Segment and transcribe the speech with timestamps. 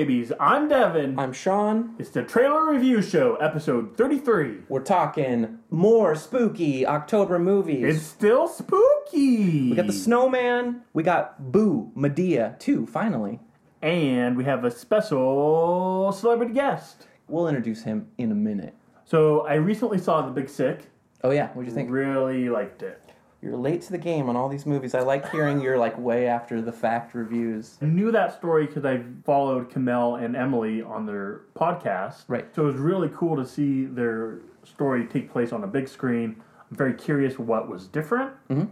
[0.00, 0.32] Welcome to Movie Babies.
[0.40, 1.18] I'm Devin.
[1.18, 1.94] I'm Sean.
[1.98, 4.60] It's the trailer review show, episode 33.
[4.70, 7.96] We're talking more spooky October movies.
[7.96, 9.68] It's still spooky.
[9.70, 10.82] we got the Snowman.
[10.94, 12.86] We got Boo Madea too.
[12.86, 13.40] Finally,
[13.82, 17.06] and we have a special celebrity guest.
[17.28, 18.74] we'll introduce him in a minute.
[19.04, 20.88] So I recently saw The Big Sick.
[21.22, 21.90] Oh yeah, what'd you think?
[21.90, 23.09] Really liked it.
[23.42, 24.94] You're late to the game on all these movies.
[24.94, 27.78] I like hearing your like way after the fact reviews.
[27.80, 32.24] I knew that story because I followed Kumail and Emily on their podcast.
[32.28, 32.46] Right.
[32.54, 36.36] So it was really cool to see their story take place on a big screen.
[36.70, 38.32] I'm very curious what was different.
[38.50, 38.66] Mm-hmm.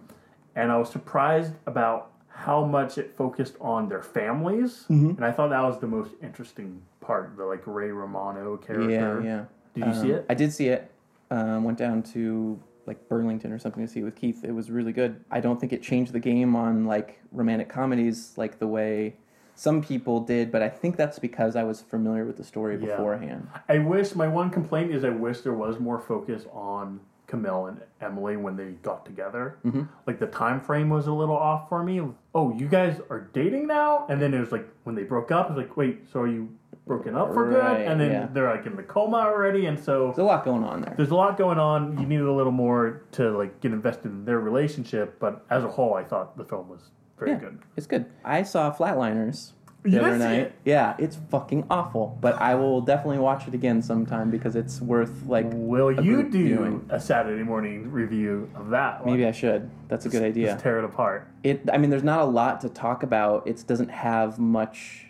[0.54, 4.84] And I was surprised about how much it focused on their families.
[4.90, 5.10] Mm-hmm.
[5.10, 9.22] And I thought that was the most interesting part, the like Ray Romano character.
[9.24, 9.44] Yeah, yeah.
[9.74, 10.26] Did you see Um, it?
[10.28, 10.90] I did see it.
[11.30, 14.42] Um, went down to like Burlington or something to see it with Keith.
[14.44, 15.24] It was really good.
[15.30, 19.14] I don't think it changed the game on like romantic comedies like the way
[19.54, 22.86] some people did, but I think that's because I was familiar with the story Yeah.
[22.96, 23.48] beforehand.
[23.68, 27.80] I wish my one complaint is I wish there was more focus on Kumail and
[28.00, 29.58] Emily when they got together.
[29.64, 29.82] Mm-hmm.
[30.06, 32.00] Like the time frame was a little off for me.
[32.34, 35.50] Oh, you guys are dating now, and then it was like when they broke up.
[35.50, 36.48] It's like, wait, so are you
[36.88, 37.86] broken up for Right, good?
[37.86, 38.28] And then yeah.
[38.32, 40.94] they're like in the coma already, and so There's a lot going on there.
[40.96, 41.96] there's a lot going on.
[42.00, 45.20] You needed a little more to like get invested in their relationship.
[45.20, 47.58] But as a whole, I thought the film was very Yeah, good.
[47.76, 48.06] it's good.
[48.24, 49.52] I saw Flatliners
[49.84, 50.38] You the did other night.
[50.40, 50.52] it?
[50.64, 55.26] Yeah, it's fucking awful, but I will definitely watch it again sometime because it's worth
[55.26, 55.46] like.
[55.52, 56.86] Will you do viewing.
[56.90, 59.04] a Saturday morning review of that?
[59.04, 59.14] one?
[59.14, 59.70] Maybe I should.
[59.88, 60.46] That's a good idea.
[60.52, 61.28] Just tear it apart.
[61.44, 65.06] it i mean there's not a lot to talk about it doesn't have much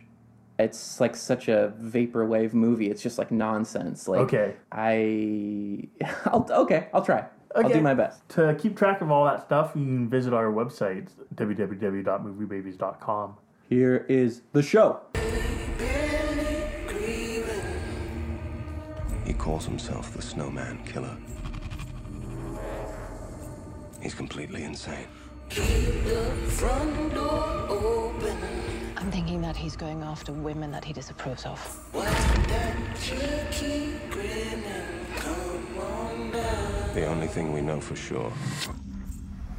[0.59, 4.57] it's like such a vaporwave movie it's just like nonsense like Okay.
[4.73, 5.89] i
[6.27, 7.25] I'll, okay i'll try
[7.55, 10.53] i'll do my best To keep track of all that stuff, you can visit our
[10.53, 13.37] website, www.moviebabies.com.
[13.69, 15.01] here is the show
[19.25, 21.17] He calls himself the Snowman Killer.
[24.01, 25.07] He's completely insane.
[29.01, 31.59] I'm thinking that he's going after women that he disapproves of.
[36.95, 38.33] The only thing we know for sure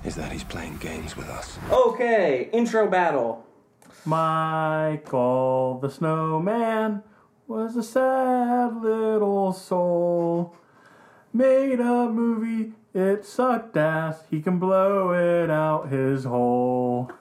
[0.03, 1.57] is that he's playing games with us.
[1.72, 3.45] okay intro battle
[4.03, 7.01] Michael the Snowman
[7.47, 10.55] was a sad little soul.
[11.33, 14.23] Made a movie, it sucked ass.
[14.29, 17.11] He can blow it out his hole.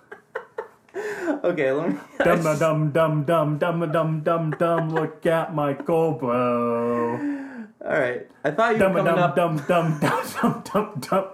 [1.45, 4.91] Okay let me Dum dum dum dum dum dum dum dum.
[4.91, 7.13] Look at Michael blow.
[7.85, 11.01] all right i thought you were Dum coming dum up dum dum dum dum dum
[11.01, 11.25] dum.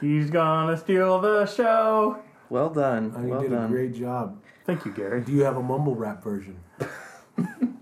[0.00, 2.18] He's gonna steal the show.
[2.50, 4.38] well done Oh, you well did done a great job.
[4.64, 5.20] Thank you, Gary.
[5.22, 6.56] Do you have a mumble rap version?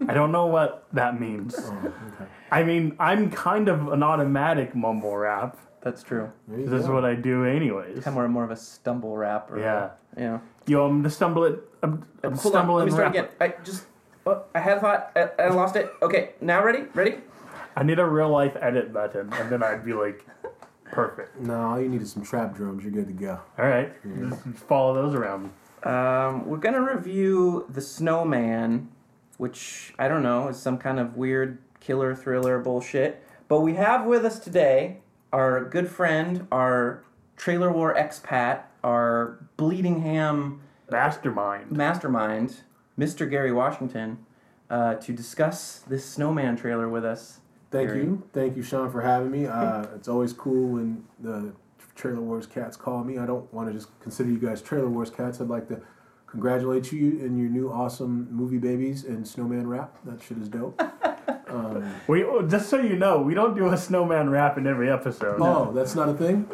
[0.09, 1.55] I don't know what that means.
[1.59, 2.31] Oh, okay.
[2.51, 5.59] I mean, I'm kind of an automatic mumble rap.
[5.83, 7.97] that's true There you This is what I do, anyways.
[8.05, 9.91] kind of more, more of a stumble rap or Yeah.
[10.17, 11.59] yeah Yo, I'm gonna stumble it.
[11.83, 13.15] I'm, I'm Hold on, stumbling let me start rap.
[13.15, 13.29] again.
[13.41, 13.87] I just,
[14.27, 15.91] oh, I had a thought, I, I lost it.
[16.03, 16.85] Okay, now ready?
[16.95, 17.17] Ready?
[17.77, 20.27] I need a real life edit button, and then I'd be like,
[20.85, 21.39] perfect.
[21.41, 22.83] No, all you need is some trap drums.
[22.85, 23.41] You're good to go.
[23.59, 25.51] All right, just just follow those around.
[25.85, 28.89] Um, we're gonna review The Snowman,
[29.39, 33.25] which I don't know is some kind of weird killer thriller bullshit.
[33.49, 34.99] But we have with us today
[35.33, 37.03] our good friend, our
[37.37, 40.61] trailer war expat, our bleeding ham
[40.91, 41.71] Mastermind.
[41.71, 42.57] mastermind,
[42.99, 43.29] Mr.
[43.29, 44.19] Gary Washington,
[44.69, 47.41] uh, to discuss this Snowman trailer with us.
[47.71, 48.01] Thank Gary.
[48.03, 48.23] you.
[48.33, 49.47] Thank you, Sean, for having me.
[49.47, 51.53] Uh, it's always cool when the
[51.95, 53.19] Trailer Wars cats call me.
[53.19, 55.41] I don't want to just consider you guys Trailer Wars cats.
[55.41, 55.81] I'd like to
[56.27, 59.97] congratulate you and your new awesome movie babies and snowman rap.
[60.05, 60.81] That shit is dope.
[61.49, 65.41] Um, We just so you know, we don't do a snowman rap in every episode.
[65.41, 66.49] oh, that's not a thing?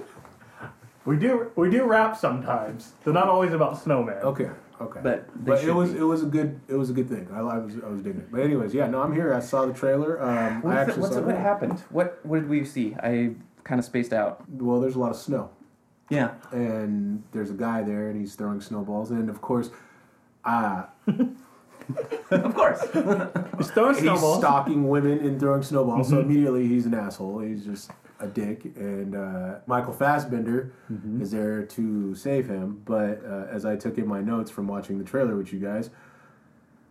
[1.06, 2.93] We do we do rap sometimes.
[3.05, 4.19] They're not always about snowman.
[4.23, 4.50] Okay.
[4.81, 5.00] Okay.
[5.03, 5.99] But they But should it was be.
[6.00, 7.29] it was a good it was a good thing.
[7.32, 8.31] I, I was I was digging it.
[8.32, 9.32] But anyways, yeah, no, I'm here.
[9.32, 10.20] I saw the trailer.
[10.23, 11.79] Um, What's I the- what's saw it- what happened?
[11.91, 12.94] What what did we see?
[13.03, 14.44] I kind of spaced out.
[14.50, 15.50] Well, there's a lot of snow.
[16.11, 16.35] Yeah.
[16.53, 19.70] and there's a guy there and he's throwing snowballs and of course
[20.44, 20.85] uh,
[22.31, 22.81] of course.
[22.82, 24.38] He's throwing he's snowballs.
[24.38, 27.91] stalking women and throwing snowballs so immediately he's an asshole he's just
[28.21, 30.73] a dick and uh, michael fassbender
[31.21, 34.99] is there to save him but uh, as i took in my notes from watching
[34.99, 35.91] the trailer with you guys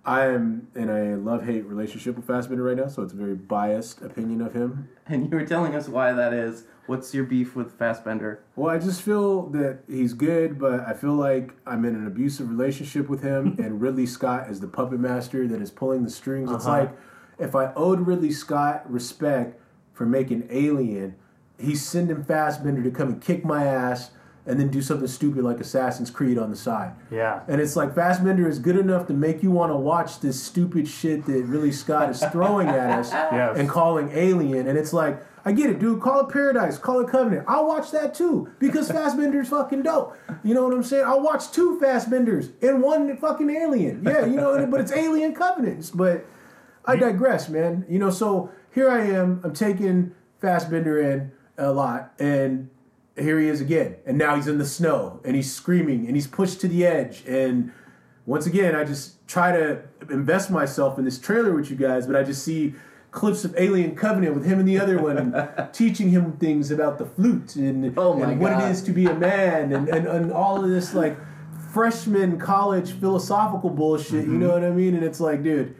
[0.08, 3.34] I am in a love hate relationship with Fassbender right now, so it's a very
[3.34, 4.88] biased opinion of him.
[5.08, 6.66] And you were telling us why that is.
[6.86, 8.44] What's your beef with Fassbender?
[8.56, 12.48] Well, I just feel that he's good, but I feel like I'm in an abusive
[12.52, 16.52] relationship with him, and Ridley Scott is the puppet master that is pulling the strings.
[16.52, 16.82] It's Uh-huh.
[16.82, 16.92] like
[17.40, 19.60] if I owed Ridley Scott respect
[19.96, 21.16] for making Alien,
[21.58, 24.12] he's sending Fassbender to come and kick my ass
[24.48, 26.92] and then do something stupid like Assassin's Creed on the side.
[27.10, 27.42] Yeah.
[27.48, 30.88] And it's like Fassbender is good enough to make you want to watch this stupid
[30.88, 33.58] shit that Ridley Scott is throwing at us Yes.
[33.58, 34.68] and calling Alien.
[34.68, 36.00] And it's like, I get it, dude.
[36.02, 36.78] Call it Paradise.
[36.78, 37.46] Call it Covenant.
[37.48, 40.16] I'll watch that too because Fassbender's fucking dope.
[40.44, 41.06] You know what I'm saying?
[41.08, 44.04] I'll watch two Fassbenders and one fucking Alien.
[44.06, 45.90] Yeah, you know, but it's Alien Covenants.
[45.90, 46.26] But
[46.86, 47.86] I digress, man.
[47.90, 49.40] You know, so here I am.
[49.44, 52.70] I'm taking Fassbender in a lot, and
[53.18, 53.96] here he is again.
[54.06, 57.24] And now he's in the snow, and he's screaming, and he's pushed to the edge.
[57.26, 57.72] And
[58.26, 62.18] once again, I just try to invest myself in this trailer with you guys, but
[62.18, 62.76] I just see
[63.12, 65.34] clips of Alien Covenant with him and the other one,
[65.72, 69.16] teaching him things about the flute and, Oh and what it is to be a
[69.16, 71.18] man, and, and, and all of this like
[71.72, 74.26] freshman college philosophical bullshit.
[74.26, 74.40] You mm-hmm.
[74.40, 74.96] know what I mean?
[74.96, 75.78] And it's like, dude.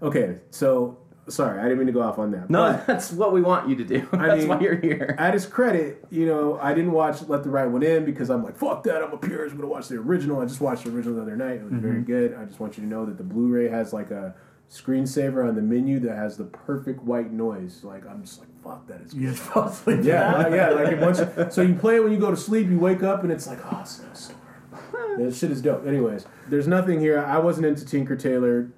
[0.00, 0.96] Okay, so
[1.28, 2.50] sorry, I didn't mean to go off on that.
[2.50, 4.08] No, but that's what we want you to do.
[4.12, 5.14] that's mean- why you're here.
[5.18, 8.42] at his credit, you know, I didn't watch Let the Right One In because I'm
[8.42, 10.40] like, fuck that, I'm a purist, I'm gonna watch the original.
[10.40, 11.56] I just watched the original the other night.
[11.56, 12.04] It was very mm-hmm.
[12.04, 12.34] good.
[12.34, 14.34] I just want you to know that the Blu-ray has like a
[14.70, 17.82] screensaver on the menu that has the perfect white noise.
[17.84, 19.36] Like I'm just like, fuck that is You good.
[19.36, 20.00] just fall asleep.
[20.02, 22.36] Yeah, like, yeah, like a bunch of, so you play it when you go to
[22.36, 24.34] sleep, you wake up and it's like, oh, it's so
[25.18, 25.86] That shit is dope.
[25.86, 27.18] Anyways, there's nothing here.
[27.18, 28.70] I wasn't into Tinker Tailor,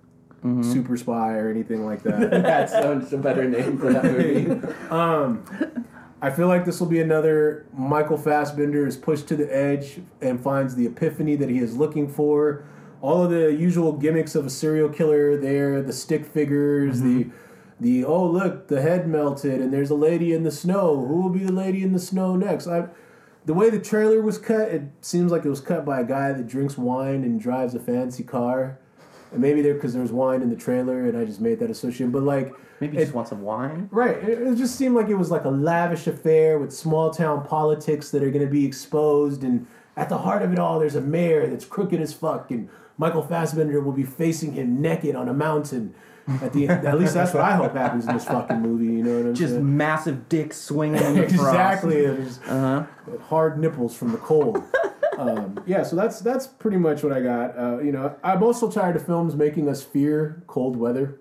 [0.44, 0.62] Mm-hmm.
[0.62, 2.30] Super Spy, or anything like that.
[2.30, 4.68] that's so, so better name for that movie.
[4.90, 5.44] Um,
[6.22, 10.40] I feel like this will be another Michael Fassbender is pushed to the edge and
[10.40, 12.64] finds the epiphany that he is looking for.
[13.00, 17.30] All of the usual gimmicks of a serial killer there, the stick figures, the mm-hmm.
[17.80, 21.06] the oh look, the head melted and there's a lady in the snow.
[21.06, 22.66] Who will be the lady in the snow next?
[22.66, 22.88] I
[23.46, 26.32] the way the trailer was cut, it seems like it was cut by a guy
[26.32, 28.78] that drinks wine and drives a fancy car.
[29.32, 31.70] And maybe there because there was wine in the trailer and I just made that
[31.70, 32.10] association.
[32.10, 33.88] But like Maybe you just want some wine.
[33.92, 34.16] Right.
[34.16, 38.10] It, it just seemed like it was like a lavish affair with small town politics
[38.10, 39.44] that are going to be exposed.
[39.44, 39.66] And
[39.96, 42.50] at the heart of it all, there's a mayor that's crooked as fuck.
[42.50, 45.94] And Michael Fassbender will be facing him naked on a mountain.
[46.42, 48.84] At the end, at least that's what I hope happens in this fucking movie.
[48.84, 49.76] You know what I'm Just saying?
[49.76, 51.32] massive dick swinging in the frost.
[51.32, 52.06] exactly.
[52.06, 52.84] Uh-huh.
[53.28, 54.62] hard nipples from the cold.
[55.18, 57.58] um, yeah, so that's that's pretty much what I got.
[57.58, 61.18] Uh, you know, I'm also tired of films making us fear cold weather.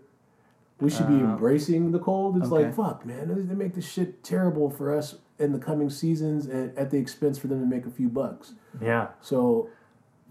[0.80, 2.38] We should be embracing the cold.
[2.38, 2.66] It's okay.
[2.66, 3.48] like fuck, man.
[3.48, 7.38] They make this shit terrible for us in the coming seasons, and at the expense
[7.38, 8.54] for them to make a few bucks.
[8.82, 9.08] Yeah.
[9.20, 9.70] So,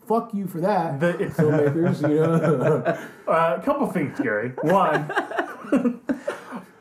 [0.07, 2.01] fuck you for that, The, filmmakers.
[2.03, 2.99] You know,
[3.31, 4.53] uh, a couple things, Gary.
[4.63, 5.03] One,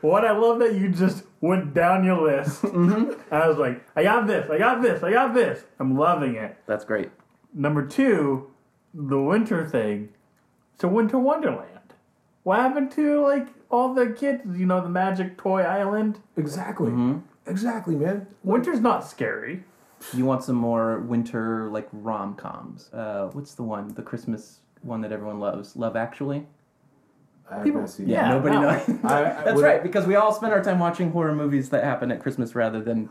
[0.00, 2.64] one, I love that you just went down your list.
[2.74, 5.64] And I was like, I got this, I got this, I got this.
[5.78, 6.56] I'm loving it.
[6.66, 7.10] That's great.
[7.54, 8.50] Number two,
[8.94, 10.10] the winter thing.
[10.80, 11.94] So Winter Wonderland.
[12.44, 14.42] What happened to like all the kids?
[14.58, 16.20] You know, the Magic Toy Island.
[16.36, 16.92] exactly,
[17.46, 18.26] exactly, man.
[18.44, 19.64] Winter's not scary.
[20.14, 22.88] You want some more winter like rom coms?
[22.92, 23.88] Uh, what's the one?
[23.94, 25.76] The Christmas one that everyone loves?
[25.76, 26.46] Love Actually.
[27.50, 28.28] I have People- not seen yeah.
[28.28, 28.34] that.
[28.44, 29.04] Nobody that knows.
[29.04, 32.10] I- I That's right, because we all spend our time watching horror movies that happen
[32.12, 33.08] at Christmas rather than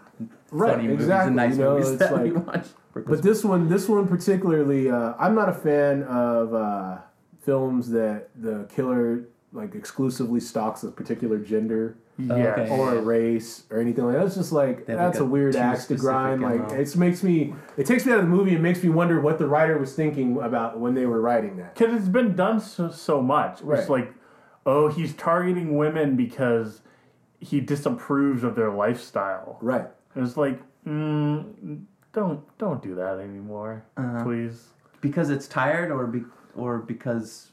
[0.51, 2.67] Right, funny movies exactly, and nice you know, movies it's that we watch.
[2.93, 6.97] For But this one, this one particularly, uh, I'm not a fan of uh,
[7.41, 12.33] films that the killer like exclusively stalks a particular gender Yeah.
[12.35, 12.69] okay.
[12.69, 14.25] or a race or anything like that.
[14.25, 16.41] It's just like They that's a, a weird too axe to grind.
[16.41, 19.19] Like it makes me, it takes me out of the movie and makes me wonder
[19.21, 21.75] what the writer was thinking about when they were writing that.
[21.75, 23.61] Because it's been done so, so much.
[23.61, 23.79] Right.
[23.79, 24.13] It's like,
[24.67, 26.81] oh, he's targeting women because
[27.39, 29.57] he disapproves of their lifestyle.
[29.61, 29.87] Right.
[30.13, 31.83] And it's like, mm,
[32.13, 34.23] don't don't do that anymore, Uh-huh.
[34.23, 34.67] please.
[35.01, 36.23] because it's tired or be,
[36.55, 37.51] or because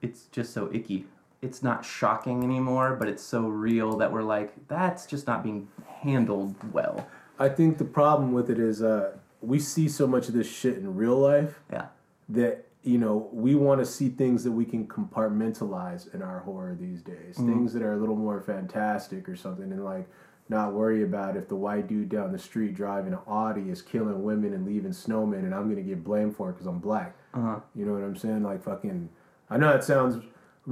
[0.00, 1.06] it's just so icky.
[1.42, 5.68] It's not shocking anymore, but it's so real that we're like, that's just not being
[6.00, 7.06] handled well.
[7.38, 10.76] I think the problem with it is uh, we see so much of this shit
[10.78, 11.86] in real life Yeah.
[12.30, 16.76] that you know we want to see things that we can compartmentalize in our horror
[16.78, 17.36] these days.
[17.36, 20.06] Things that are a little more fantastic or something and like
[20.48, 24.22] not worry about if the white dude down the street driving an audi is killing
[24.22, 27.16] women and leaving snowmen and i'm gonna get blamed for it because i'm black.
[27.32, 27.58] Uh-huh.
[27.74, 28.42] you know what i'm saying?
[28.42, 29.08] Like fucking
[29.48, 30.22] i know that sounds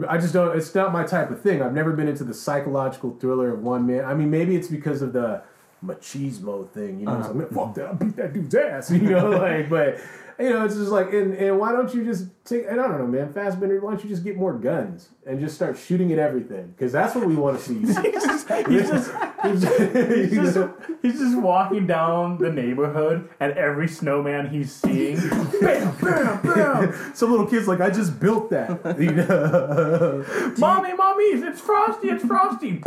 [0.08, 1.62] i just don't it's not my type of thing.
[1.62, 4.04] I've never been into the psychological thriller of one man.
[4.04, 5.42] I mean maybe it's because of the
[5.84, 7.18] machismo thing, you know.
[7.18, 7.72] It's like, fuck uh-huh.
[7.74, 9.30] that, I'll beat that dude's ass, you know.
[9.38, 9.98] like, but
[10.38, 12.64] you know, it's just like, and, and why don't you just take?
[12.68, 13.80] And I don't know, man, Fassbender.
[13.80, 16.68] Why don't you just get more guns and just start shooting at everything?
[16.68, 17.78] Because that's what we want to see.
[17.80, 19.10] he's just, he's just,
[19.42, 20.68] he's just,
[21.02, 25.16] he's just walking down the neighborhood, and every snowman he's seeing,
[25.60, 27.12] bam, bam, bam.
[27.14, 28.98] Some little kid's like, I just built that.
[28.98, 30.24] You know?
[30.58, 32.82] mommy, mommy, it's frosty, it's frosty.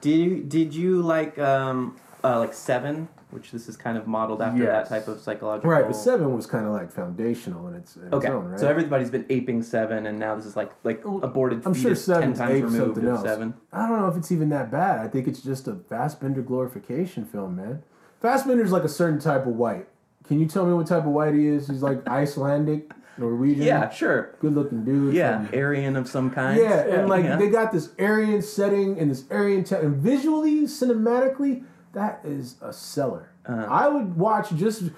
[0.00, 4.42] Did you, did you like um uh, like Seven, which this is kind of modeled
[4.42, 4.88] after Yes.
[4.88, 5.70] that type of psychological?
[5.70, 8.60] right, but seven was kind of like foundational in its, in its Okay, own, right?
[8.60, 12.34] so everybody's been aping Seven, and now this is like like aborted I'm sure ten
[12.34, 13.22] times removed something else.
[13.22, 13.54] Seven.
[13.72, 14.98] I don't know if it's even that bad.
[15.00, 17.82] I think it's just a Fassbender glorification film, man.
[18.20, 19.86] Fassbender's like a certain type of white.
[20.28, 21.68] Can you tell me what type of white he is?
[21.68, 23.62] He's like Icelandic, Norwegian.
[23.62, 24.34] Yeah, sure.
[24.40, 25.14] Good looking dude.
[25.14, 26.58] Yeah, from- Aryan of some kind.
[26.58, 27.36] Yeah, and like yeah.
[27.36, 32.72] they got this Aryan setting and this Aryan te- and visually, cinematically, that is a
[32.72, 33.30] seller.
[33.46, 33.66] Uh-huh.
[33.70, 34.90] I would watch just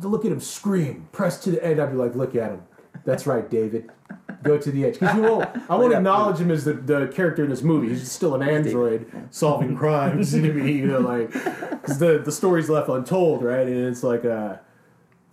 [0.00, 1.78] to look at him scream, press to the edge.
[1.78, 2.62] I'd be like, look at him.
[3.04, 3.90] That's right, David.
[4.42, 5.48] Go to the edge because you won't.
[5.70, 7.88] I won't acknowledge him as the, the character in this movie.
[7.88, 10.34] He's still an android solving crimes.
[10.34, 13.66] you know, like because the the story's left untold, right?
[13.66, 14.56] And it's like, uh,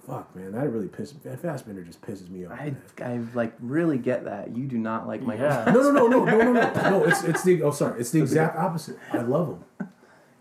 [0.05, 1.15] fuck, man, that really pisses.
[1.39, 2.53] Fassbender just pisses me off.
[2.59, 2.73] I.
[3.03, 4.55] I like really get that.
[4.55, 5.45] You do not like Michael.
[5.45, 5.65] Yeah.
[5.73, 6.71] No, no, no, no, no, no, no.
[6.89, 8.97] No, it's it's the oh sorry, it's the exact opposite.
[9.11, 9.87] I love him.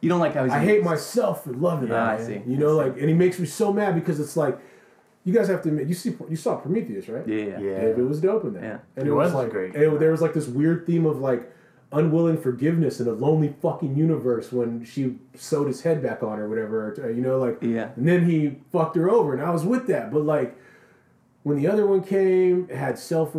[0.01, 0.53] You don't like how he's.
[0.53, 1.95] I hate myself for loving him.
[1.95, 2.27] I man.
[2.27, 2.51] see.
[2.51, 4.59] You know, like, and he makes me so mad because it's like,
[5.25, 7.27] you guys have to admit, you see, you saw Prometheus, right?
[7.29, 7.59] Yeah, yeah.
[7.61, 7.81] Yeah.
[7.81, 8.63] David was dope in that.
[8.63, 8.79] Yeah.
[8.97, 9.75] and He it was, was like great.
[9.75, 11.53] it- there was like this weird theme of like
[11.93, 16.49] unwilling forgiveness in a lonely fucking universe when she sewed his head back on or
[16.49, 16.95] whatever.
[17.03, 17.91] Uh, you know, like Yeah.
[17.97, 20.13] And then he fucked her over, and I was with that.
[20.13, 20.57] But like
[21.43, 23.35] when the other one came, it had self.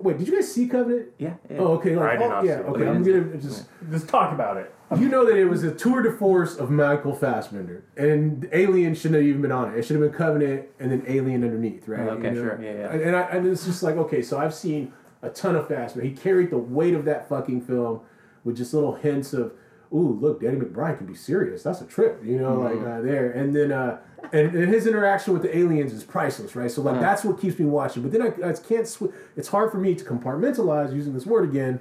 [0.00, 1.08] Wait, did you guys see Covenant?
[1.18, 1.34] Yeah.
[1.50, 1.58] yeah.
[1.58, 1.94] Oh, okay.
[1.94, 2.56] Like, I did oh, not yeah.
[2.56, 2.66] see it.
[2.66, 3.66] Okay, I'm gonna just.
[3.90, 4.74] Just talk about it.
[4.98, 9.16] You know that it was a tour de force of Michael Fassbender, and Alien shouldn't
[9.16, 9.78] have even been on it.
[9.78, 12.00] It should have been Covenant and then Alien underneath, right?
[12.00, 12.42] Okay, You know?
[12.42, 12.92] sure, yeah, yeah.
[12.92, 14.92] And, and, I, and it's just like, okay, so I've seen
[15.24, 16.06] a ton of Fassbender.
[16.06, 18.00] He carried the weight of that fucking film
[18.44, 19.52] with just little hints of,
[19.92, 21.62] ooh, look, Danny McBride can be serious.
[21.62, 22.84] That's a trip, you know, Mm-hmm.
[22.84, 23.30] like uh, there.
[23.30, 23.98] And then, uh,
[24.32, 26.70] and, and his interaction with the aliens is priceless, right?
[26.70, 28.02] So like that's what keeps me watching.
[28.02, 28.86] But then I, I can't.
[28.86, 31.80] Sw- it's hard for me to compartmentalize using this word again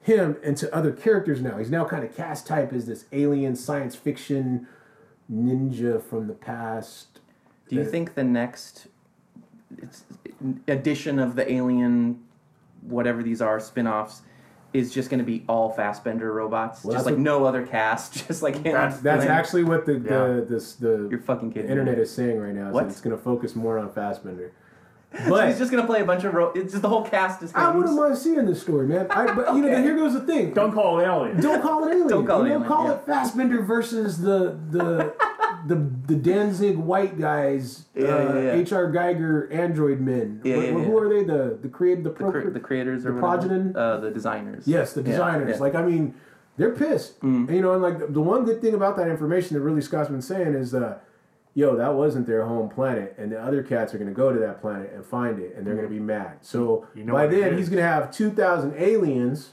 [0.00, 1.58] him into other characters now.
[1.58, 4.66] He's now kind of cast type as this alien science fiction
[5.32, 7.20] ninja from the past.
[7.68, 8.88] Do you think the next
[9.78, 10.04] it's,
[10.68, 12.20] edition of the Alien,
[12.82, 14.22] whatever these are, spin-offs,
[14.72, 16.82] is just going to be all Fassbender robots?
[16.84, 18.72] Well, just like what- no other cast, just like him.
[18.72, 20.00] That's- That's actually what the Yeah.
[20.00, 21.70] the this the You're fucking kidding.
[21.70, 22.02] internet me.
[22.02, 22.70] is saying right now.
[22.70, 22.84] What?
[22.84, 24.52] that it's going to focus more on Fassbender.
[25.24, 27.04] So But he's just going to play a bunch of ro- It's just the whole
[27.04, 27.52] cast is.
[27.54, 29.08] I gonna wouldn't be- mind seeing this story, man.
[29.10, 30.54] I, but you know, here goes the thing.
[30.54, 31.38] Don't call it alien.
[31.38, 32.08] Don't call it alien.
[32.08, 32.94] Don't call it you know, alien, Call yeah.
[32.94, 35.12] it Fassbender versus the the
[35.66, 35.74] the
[36.06, 37.86] the Danzig white guys.
[37.94, 38.52] Yeah, uh, yeah, yeah.
[38.54, 38.90] H.R.
[38.90, 40.40] Giger android men.
[40.44, 41.24] Yeah, Wh- yeah, who are they?
[41.24, 43.72] The the created the, the, pro- cre- the creators or the progeny?
[43.74, 44.66] Uh, the designers.
[44.66, 45.60] Yes, the designers.
[45.60, 46.14] Like, I mean,
[46.56, 47.20] they're pissed.
[47.20, 47.48] Mm.
[47.48, 49.82] And, you know, and like the, the one good thing about that information that Ridley
[49.82, 50.98] Scott's been saying is, uh,
[51.54, 54.38] yo, that wasn't their home planet, and the other cats are going to go to
[54.38, 56.38] that planet and find it, and they're going to be mad.
[56.42, 59.52] So You know by then, he's going to have two thousand aliens.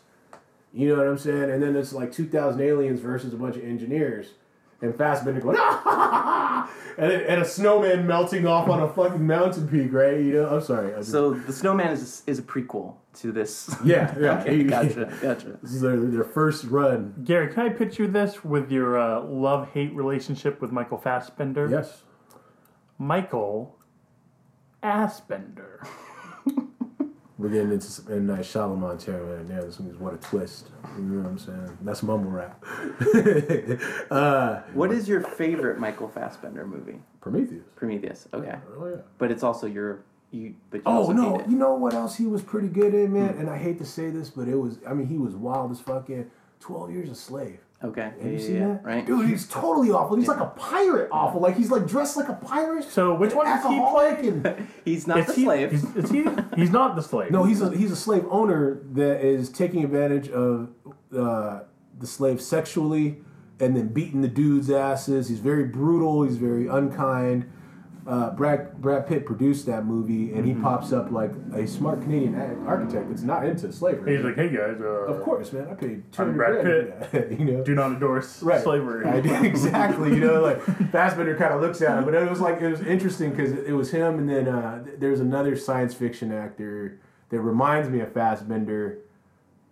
[0.71, 1.49] You know what I'm saying?
[1.49, 4.33] And then it's like two thousand aliens versus a bunch of engineers.
[4.81, 6.71] And Fassbender going, ah!
[6.97, 10.17] and, and a snowman melting off on a fucking mountain peak, right?
[10.19, 10.93] You know, I'm sorry.
[10.95, 13.75] Just- So the Snowman is is a prequel to this.
[13.83, 14.39] yeah, yeah.
[14.41, 15.57] okay, gotcha, gotcha.
[15.61, 17.13] This is their, their first run.
[17.25, 21.67] Gary, can I picture this with your uh, love hate relationship with Michael Fassbender?
[21.69, 22.03] Yes.
[22.97, 23.75] Michael
[24.83, 25.85] Assbender.
[27.39, 28.27] We're getting into some M.
[28.27, 29.61] Night Shyamalan territory now.
[29.61, 30.67] This is what a twist.
[30.97, 31.77] You know what I'm saying?
[31.83, 32.61] That's mumble rap.
[34.11, 36.99] uh, What is your favorite Michael Fassbender movie?
[37.21, 37.63] Prometheus.
[37.77, 38.27] Prometheus.
[38.33, 38.95] Okay, Oh yeah.
[39.17, 40.53] but it's also your you.
[40.69, 41.41] But you Oh no!
[41.47, 43.29] You know what else he was pretty good in, man?
[43.37, 44.79] And I hate to say this, but it was.
[44.85, 46.29] I mean, he was wild as fucking.
[46.59, 47.59] Twelve Years a Slave.
[47.81, 48.83] Okay, Have yeah, you seen yeah, that?
[48.83, 49.05] right?
[49.05, 50.17] Dude, he's totally awful.
[50.17, 51.39] He's like a pirate awful.
[51.39, 52.83] Like he's like dressed like a pirate.
[52.83, 54.27] So which one does he alcoholic play?
[54.27, 55.71] and- He's not the he, slave.
[55.73, 56.25] Is, is he?
[56.57, 57.31] He's not the slave.
[57.31, 60.71] No, he's a he's a slave owner that is taking advantage of
[61.17, 61.61] uh,
[61.97, 63.19] the slave sexually
[63.61, 65.29] and then beating the dudes' asses.
[65.29, 66.23] He's very brutal.
[66.23, 67.49] He's very unkind.
[68.07, 72.33] Uh, Brad Brad Pitt produced that movie, and he pops up like a smart Canadian
[72.65, 74.15] architect that's not into slavery.
[74.15, 74.77] He's like, hey guys.
[74.79, 75.67] Uh, of course, man.
[75.69, 76.63] I paid two I'm Brad
[77.11, 77.31] grand.
[77.39, 78.63] you know, Do not endorse right.
[78.63, 79.05] slavery.
[79.05, 80.09] I did, exactly.
[80.09, 80.59] You know, like
[80.91, 83.73] Fassbender kind of looks at him, but it was like it was interesting because it
[83.73, 88.11] was him, and then uh, th- there's another science fiction actor that reminds me of
[88.13, 88.99] Fassbender.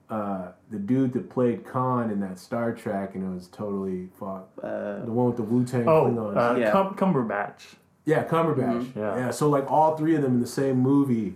[0.09, 4.47] Uh, the dude that played Khan in that Star Trek, and it was totally fuck.
[4.63, 6.37] Uh, the one with the Wu Tang Oh, Klingons.
[6.37, 6.71] uh, Yeah.
[6.71, 7.75] Cum- Cumberbatch.
[8.07, 8.95] Yeah, Cumberbatch.
[8.95, 9.17] Yeah.
[9.17, 9.31] yeah.
[9.31, 11.35] So like all three of them in the same movie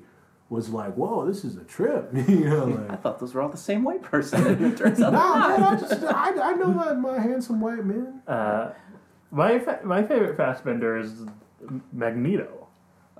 [0.50, 2.10] was like, whoa, this is a trip.
[2.28, 5.50] you know, I thought those were all the same white person, it turns out Nah,
[5.50, 8.22] man, I just I, I know my, my handsome white man.
[8.26, 8.72] Uh,
[9.32, 11.26] my fa- my favorite Fassbender is
[11.92, 12.68] Magneto.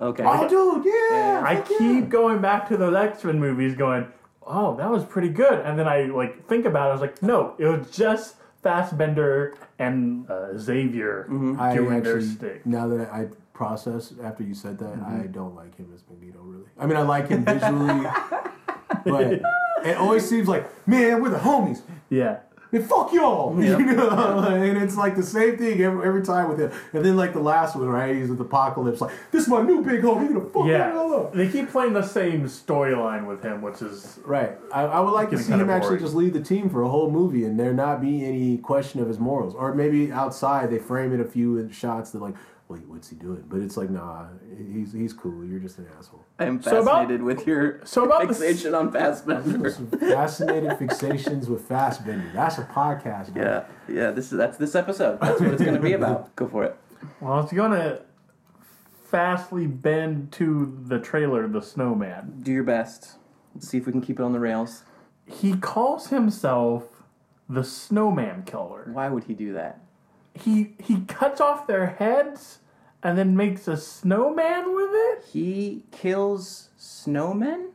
[0.00, 0.24] Okay.
[0.26, 1.42] Oh, dude, yeah.
[1.44, 1.78] I fuck yeah.
[1.78, 4.06] keep going back to those X Men movies, going,
[4.46, 6.88] "Oh, that was pretty good," and then I like think about it.
[6.88, 11.26] I was like, "No, it was just Fassbender and uh, Xavier
[11.58, 15.22] I doing their actually stick." now that I process after you said that, Mm-hmm.
[15.22, 16.66] I don't like him as Magneto really.
[16.78, 18.06] I mean, I like him visually,
[19.04, 19.40] but
[19.84, 21.80] it always seems like, man, we're the homies.
[22.10, 22.40] Yeah,
[22.72, 26.58] And fuck y'all, you know, and it's like the same thing every, every time with
[26.58, 26.70] him.
[26.92, 28.14] And then like the last one, right?
[28.14, 30.22] He's with Apocalypse, like this is my new big homie.
[30.22, 30.92] He's gonna fuck yeah.
[30.92, 31.32] y'all up.
[31.32, 34.58] They keep playing the same storyline with him, which is Right.
[34.72, 37.10] I, I would like to see him actually just lead the team for a whole
[37.10, 39.54] movie and there not be any question of his morals.
[39.54, 42.34] Or maybe outside they frame it a few shots that like,
[42.72, 43.44] wait, what's he doing?
[43.48, 44.26] But it's like, nah,
[44.72, 45.44] he's he's cool.
[45.44, 46.24] You're just an asshole.
[46.38, 49.70] I am So about- fascinated with your so about the- fixation on Fassbender.
[49.76, 52.30] Some fascinated fixations with Fassbender.
[52.34, 53.34] That's a podcast.
[53.34, 53.64] man.
[53.88, 54.10] Yeah, yeah.
[54.10, 55.20] This is that's this episode.
[55.20, 56.34] That's what it's going to be about.
[56.36, 56.76] Go for it.
[57.20, 58.00] well, it's gonna
[59.04, 62.40] fastly bend to the trailer, the Snowman.
[62.42, 63.16] Do your best.
[63.54, 64.84] Let's see if we can keep it on the rails.
[65.26, 66.84] He calls himself
[67.48, 68.88] the Snowman Killer.
[68.92, 69.80] Why would he do that?
[70.34, 72.58] He he cuts off their heads
[73.02, 75.24] and then makes a snowman with it.
[75.32, 77.70] He kills snowmen.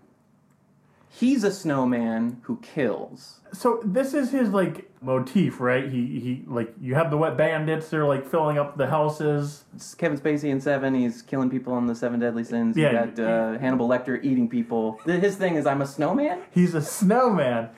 [1.10, 3.40] He's a snowman who kills.
[3.52, 5.90] So this is his like motif, right?
[5.90, 7.90] He he like you have the wet bandits.
[7.90, 9.64] They're like filling up the houses.
[9.76, 10.94] It's Kevin Spacey in Seven.
[10.94, 12.78] He's killing people on the Seven Deadly Sins.
[12.78, 15.00] You Yeah, got uh, Hannibal Lecter eating people.
[15.06, 16.42] His thing is, I'm a snowman.
[16.52, 17.70] He's a snowman.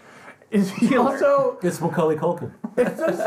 [0.51, 1.11] Is he Killer.
[1.11, 1.59] also?
[1.61, 2.51] It's Macaulay Culkin.
[2.75, 3.21] It's just,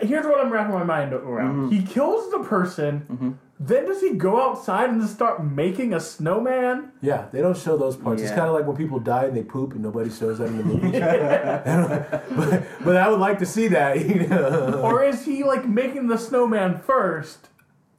[0.00, 1.70] here's what I'm wrapping my mind around.
[1.70, 1.76] Mm-hmm.
[1.76, 3.06] He kills the person.
[3.10, 3.32] Mm-hmm.
[3.58, 6.92] Then does he go outside and just start making a snowman?
[7.00, 8.20] Yeah, they don't show those parts.
[8.20, 10.58] It's kind of like when people die and they poop and nobody shows that in
[10.58, 10.90] the movie.
[11.00, 13.96] but, but I would like to see that.
[14.82, 17.48] Or is he like making the snowman first,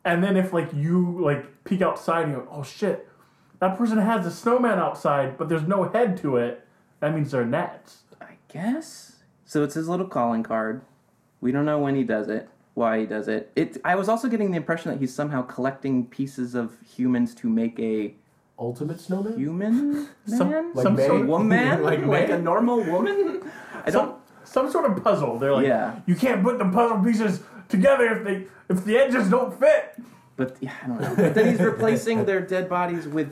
[0.05, 3.07] and then if like you like peek outside and you go, oh shit,
[3.59, 6.67] that person has a snowman outside, but there's no head to it.
[6.99, 8.03] That means they're nets.
[8.21, 9.17] I guess.
[9.45, 10.81] So it's his little calling card.
[11.41, 13.51] We don't know when he does it, why he does it.
[13.55, 13.77] It.
[13.85, 17.79] I was also getting the impression that he's somehow collecting pieces of humans to make
[17.79, 18.15] a
[18.59, 19.37] Ultimate snowman?
[19.37, 21.05] human Some- man, like some May?
[21.07, 23.41] sort of woman, Like like, a normal woman.
[23.85, 24.17] I Some don't.
[24.45, 25.37] some sort of puzzle.
[25.37, 25.99] They're like, Yeah.
[26.07, 29.95] you can't put the puzzle pieces together if they if the edges don't fit.
[30.37, 31.15] But yeah, I don't know.
[31.15, 33.31] But then he's replacing their dead bodies with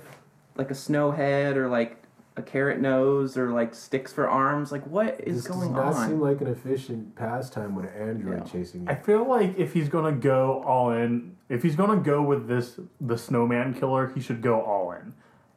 [0.55, 1.97] like a snow head or like
[2.37, 4.71] a carrot nose or like sticks for arms.
[4.71, 6.09] Like what is This going does not on?
[6.09, 8.51] seem like an efficient pastime with an android Yeah.
[8.51, 12.47] chasing I feel like if he's gonna go all in, if he's gonna go with
[12.47, 15.13] this the snowman killer, he should go all in.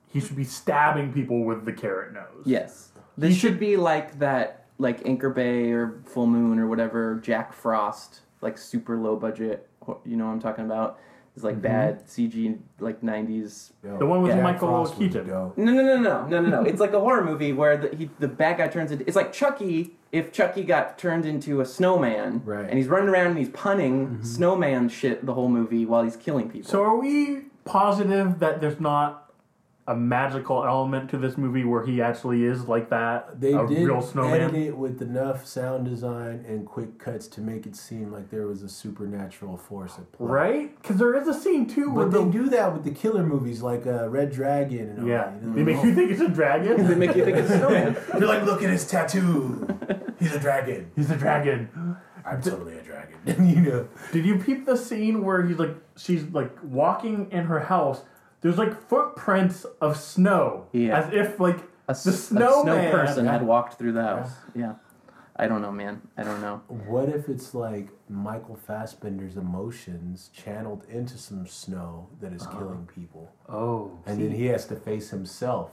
[0.06, 2.44] He should be stabbing people with the carrot nose.
[2.44, 2.92] Yes.
[3.16, 7.52] This should, should- be like that, like Anchor Bay or Full Moon or whatever, Jack
[7.52, 9.68] Frost, like super low budget.
[10.04, 10.98] You know what I'm talking about?
[11.38, 11.62] It's like mm-hmm.
[11.62, 13.70] bad CG, like 90s.
[13.85, 15.29] Yo, The one with Jack Michael Frost was Keaton.
[15.29, 15.57] dope.
[15.57, 16.62] No, no, no, no, no, no, no.
[16.64, 19.07] It's like a horror movie where the, he, the bad guy turns into.
[19.07, 22.42] It's like Chucky if Chucky got turned into a snowman.
[22.44, 22.68] Right.
[22.68, 24.24] And he's running around and he's punning mm-hmm.
[24.24, 26.68] snowman shit the whole movie while he's killing people.
[26.68, 29.27] So are we positive that there's not
[29.88, 33.40] a magical element to this movie where he actually is like that?
[33.40, 34.55] They a did real edit snowman?
[34.55, 38.62] it with enough sound design and quick cuts to make it seem like there was
[38.62, 40.27] a supernatural force at play.
[40.29, 40.83] Right?
[40.83, 43.24] Because there is a scene too where But the they do that with the killer
[43.24, 45.40] movies like uh, Red Dragon and all yeah, that.
[45.40, 45.55] You know?
[45.55, 46.87] they make you think it's a dragon.
[46.87, 47.96] they make you think it's a snowman.
[48.18, 49.66] You're like, look at his tattoo.
[50.20, 50.90] He's a dragon.
[50.96, 51.96] He's a dragon.
[52.27, 53.16] I'm totally a dragon.
[53.48, 53.88] you know.
[54.12, 58.03] Did you peep the scene where he's like she's like walking in her house?
[58.40, 60.98] There's like footprints of snow, Yeah.
[61.01, 64.31] as if like A, the s- a snowman snow person had walked through the house.
[64.55, 64.74] Yeah.
[65.40, 66.03] I don't know, man.
[66.16, 66.62] I don't know.
[66.66, 72.59] What if it's like Michael Fassbender's emotions channeled into some snow that is uh-huh.
[72.59, 75.70] killing people, Oh, and then he has to face himself?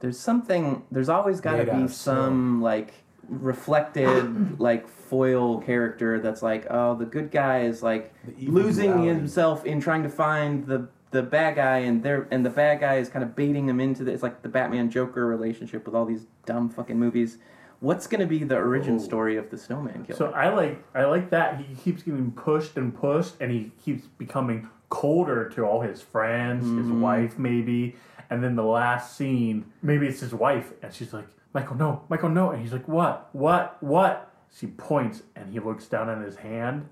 [0.00, 0.82] There's something.
[0.90, 2.94] There's always got to be of some like
[3.28, 9.08] reflected like foil character that's like, oh, the good guy is like losing duality.
[9.08, 12.96] himself in trying to find the the bad guy, and there and the bad guy
[12.96, 14.14] is kind of baiting him into this.
[14.14, 17.38] It's like the Batman Joker relationship with all these dumb fucking movies.
[17.80, 18.98] What's gonna be the origin Oh.
[18.98, 20.16] story of the Snowman Killer?
[20.16, 24.06] So I like I like that he keeps getting pushed and pushed, and he keeps
[24.06, 27.00] becoming colder to all his friends, his Mm-hmm.
[27.00, 27.96] wife maybe,
[28.30, 32.28] and then the last scene, maybe it's his wife, and she's like, "Michael, no, Michael,
[32.30, 33.28] no," and he's like, "What?
[33.32, 33.76] What?
[33.82, 36.88] What?" She points, and he looks down at his hand.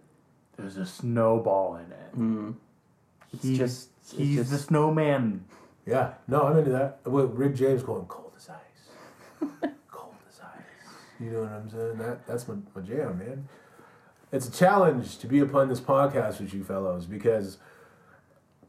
[0.57, 2.19] There's a snowball in it.
[2.19, 2.55] Mm.
[3.33, 5.45] It's He's, just it's he's just, the snowman.
[5.87, 7.01] Yeah, no, I'm into that.
[7.05, 9.49] With Rick James going cold as ice,
[9.91, 10.93] cold as ice.
[11.21, 11.99] You know what I'm saying?
[11.99, 13.49] That that's my, my jam, man.
[14.33, 17.59] It's a challenge to be upon this podcast with you fellows because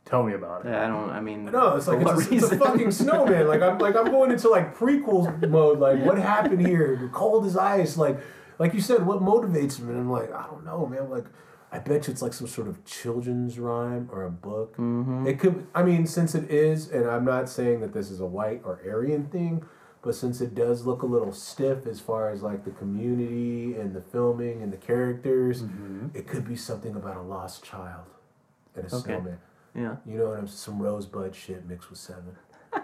[0.05, 0.73] Tell me about it.
[0.73, 1.09] I don't.
[1.09, 3.47] I mean, no, it's like it's what a, it's a fucking snowman.
[3.47, 5.79] Like I'm like I'm going into like prequel mode.
[5.79, 7.09] Like what happened here?
[7.11, 7.97] Cold as ice.
[7.97, 8.19] Like
[8.59, 9.89] like you said, what motivates him?
[9.89, 11.09] And I'm like, I don't know, man.
[11.09, 11.25] Like
[11.75, 14.77] I bet you it's like some sort of children's rhyme or a book.
[14.77, 15.27] Mm-hmm.
[15.27, 15.67] It could.
[15.75, 18.79] I mean, since it is, and I'm not saying that this is a white or
[18.87, 19.65] Aryan thing,
[20.01, 23.93] but since it does look a little stiff as far as like the community and
[23.93, 25.63] the filming and the characters,
[26.13, 28.05] it could be something about a lost child
[28.75, 29.03] and a Okay.
[29.15, 29.39] snowman.
[29.73, 29.95] Yeah.
[30.05, 32.23] You know, and I'm some rosebud shit mixed with 7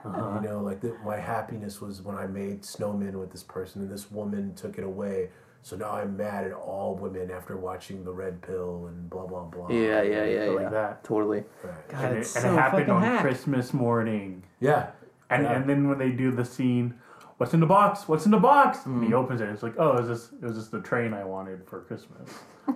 [0.03, 3.89] You know, like the, my happiness was when I made snowmen with this person, and
[3.89, 5.29] this woman took it away.
[5.63, 9.43] So now I'm mad at all women after watching the red pill and blah blah
[9.43, 9.69] blah.
[9.69, 10.69] Yeah, yeah, yeah, Like yeah.
[10.69, 11.03] that.
[11.03, 11.43] Totally.
[11.63, 11.87] Right.
[11.89, 13.21] God, And, it, it's and so it happened on hack.
[13.21, 14.43] Christmas morning.
[14.59, 14.87] Yeah.
[15.29, 15.53] And Yeah.
[15.53, 16.95] and then when they do the scene,
[17.37, 18.07] what's in the box?
[18.07, 18.85] What's in the box?
[18.87, 19.07] And Mm.
[19.07, 19.45] he opens it.
[19.45, 22.29] And it's like, oh, is this is this the train I wanted for Christmas?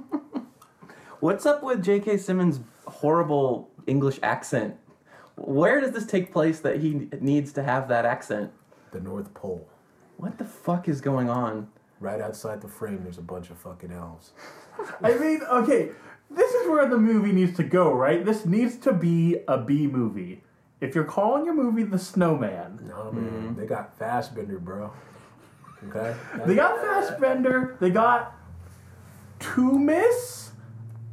[1.21, 2.17] What's up with J.K.
[2.17, 4.76] Simmons' horrible English accent?
[5.38, 8.52] Where does this take place that he needs to have that accent?
[8.91, 9.67] The North Pole.
[10.17, 11.69] What the fuck is going on?
[12.06, 14.34] Right outside the frame, there's a bunch of fucking elves.
[15.02, 15.89] I mean, okay,
[16.30, 18.24] this is where the movie needs to go, right?
[18.24, 20.44] This needs to be a B movie.
[20.82, 24.91] If you're calling your movie The Snowman, No man, they got Fassbender, bro.
[25.88, 26.15] Okay.
[26.46, 28.36] they got Fassbender, they got
[29.39, 30.52] Tomas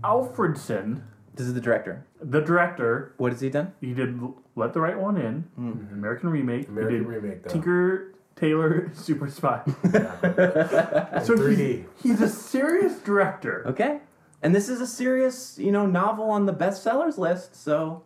[0.04, 1.04] Alfredson,
[1.36, 2.06] This is the director.
[2.20, 3.14] the director.
[3.16, 3.72] What has he done?
[3.80, 4.20] He did
[4.56, 6.64] Let the Right One In, American remake.
[6.64, 6.72] Mm-hmm.
[6.78, 7.50] American he did remake, though.
[7.50, 8.14] Tinker
[8.46, 9.62] Tailor Super Spy.
[9.84, 11.56] so 3D.
[11.56, 13.62] he's, he's a serious director.
[13.68, 14.00] Okay.
[14.42, 17.54] And this is a serious, you know, novel on the bestsellers list.
[17.54, 18.02] So,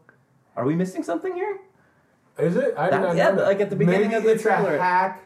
[0.55, 1.59] are we missing something here?
[2.39, 2.75] Is it?
[2.77, 3.47] I did That- not yeah, know that.
[3.47, 4.77] like at the beginning maybe of the it's trailer.
[4.77, 5.25] a hack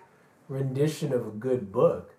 [0.48, 2.14] rendition of a good book,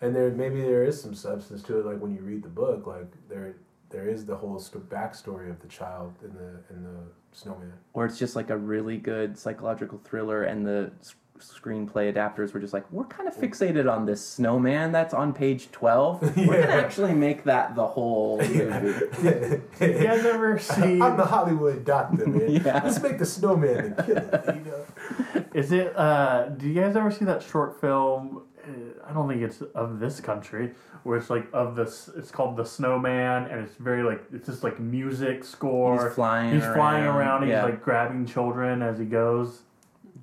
[0.00, 1.86] and there maybe there is some substance to it.
[1.86, 3.54] Like when you read the book, like there
[3.90, 6.98] there is the whole st- backstory of the child in the in the
[7.30, 7.72] snowman.
[7.92, 12.60] Or it's just like a really good psychological thriller, and the s- screenplay adapters were
[12.60, 16.36] just like, we're kind of fixated on this snowman that's on page 12.
[16.36, 19.60] We're going to actually make that the whole movie.
[19.80, 21.00] You guys ever see?
[21.00, 22.50] I'm the Hollywood doctor, man.
[22.64, 22.80] Yeah.
[22.84, 24.54] Let's make the snowman the killer.
[24.56, 25.44] You know?
[25.54, 25.96] Is it?
[25.96, 28.42] uh Do you guys ever see that short film?
[28.66, 30.72] uh, I don't think it's of this country,
[31.04, 32.10] where it's like of this.
[32.16, 36.06] It's called The Snowman, and it's very like it's just like music score.
[36.06, 37.42] He's flying He's flying around, around.
[37.44, 37.62] and yeah.
[37.62, 39.60] He's like grabbing children as he goes.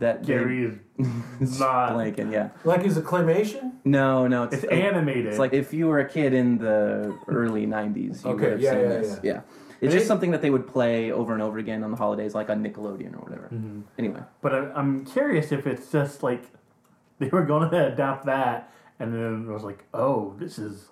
[0.03, 0.75] That Gary is
[1.41, 1.93] is not.
[1.93, 2.49] blanking, yeah.
[2.63, 3.71] Like is a claymation?
[3.85, 5.27] No, no, it's, It's animated.
[5.27, 8.61] It's like if you were a kid in the early '90s, you Okay, would have
[8.61, 9.19] yeah, seen yeah, this.
[9.23, 9.31] yeah.
[9.33, 9.41] Yeah,
[9.81, 12.35] it's They- just something that they would play over and over again on the holidays,
[12.35, 13.49] like on Nickelodeon or whatever.
[13.53, 13.81] Mm-hmm.
[13.97, 16.43] Anyway, But I, I'm curious if it's just like
[17.19, 20.89] they were going to adapt that, and then it was like, oh, this is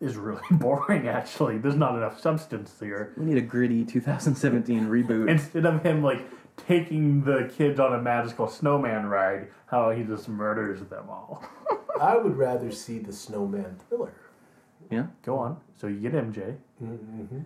[0.00, 1.06] this is really boring.
[1.08, 3.14] Actually, there's not enough substance here.
[3.16, 5.28] we need a gritty 2017 reboot.
[5.30, 6.22] Instead of him like
[6.66, 11.44] taking the kids on a magical snowman ride, how he just murders them all.
[12.00, 14.12] I would rather see the snowman thriller.
[14.90, 15.56] yeah, Go on.
[15.76, 17.38] So you get MJ, Mm-hmm.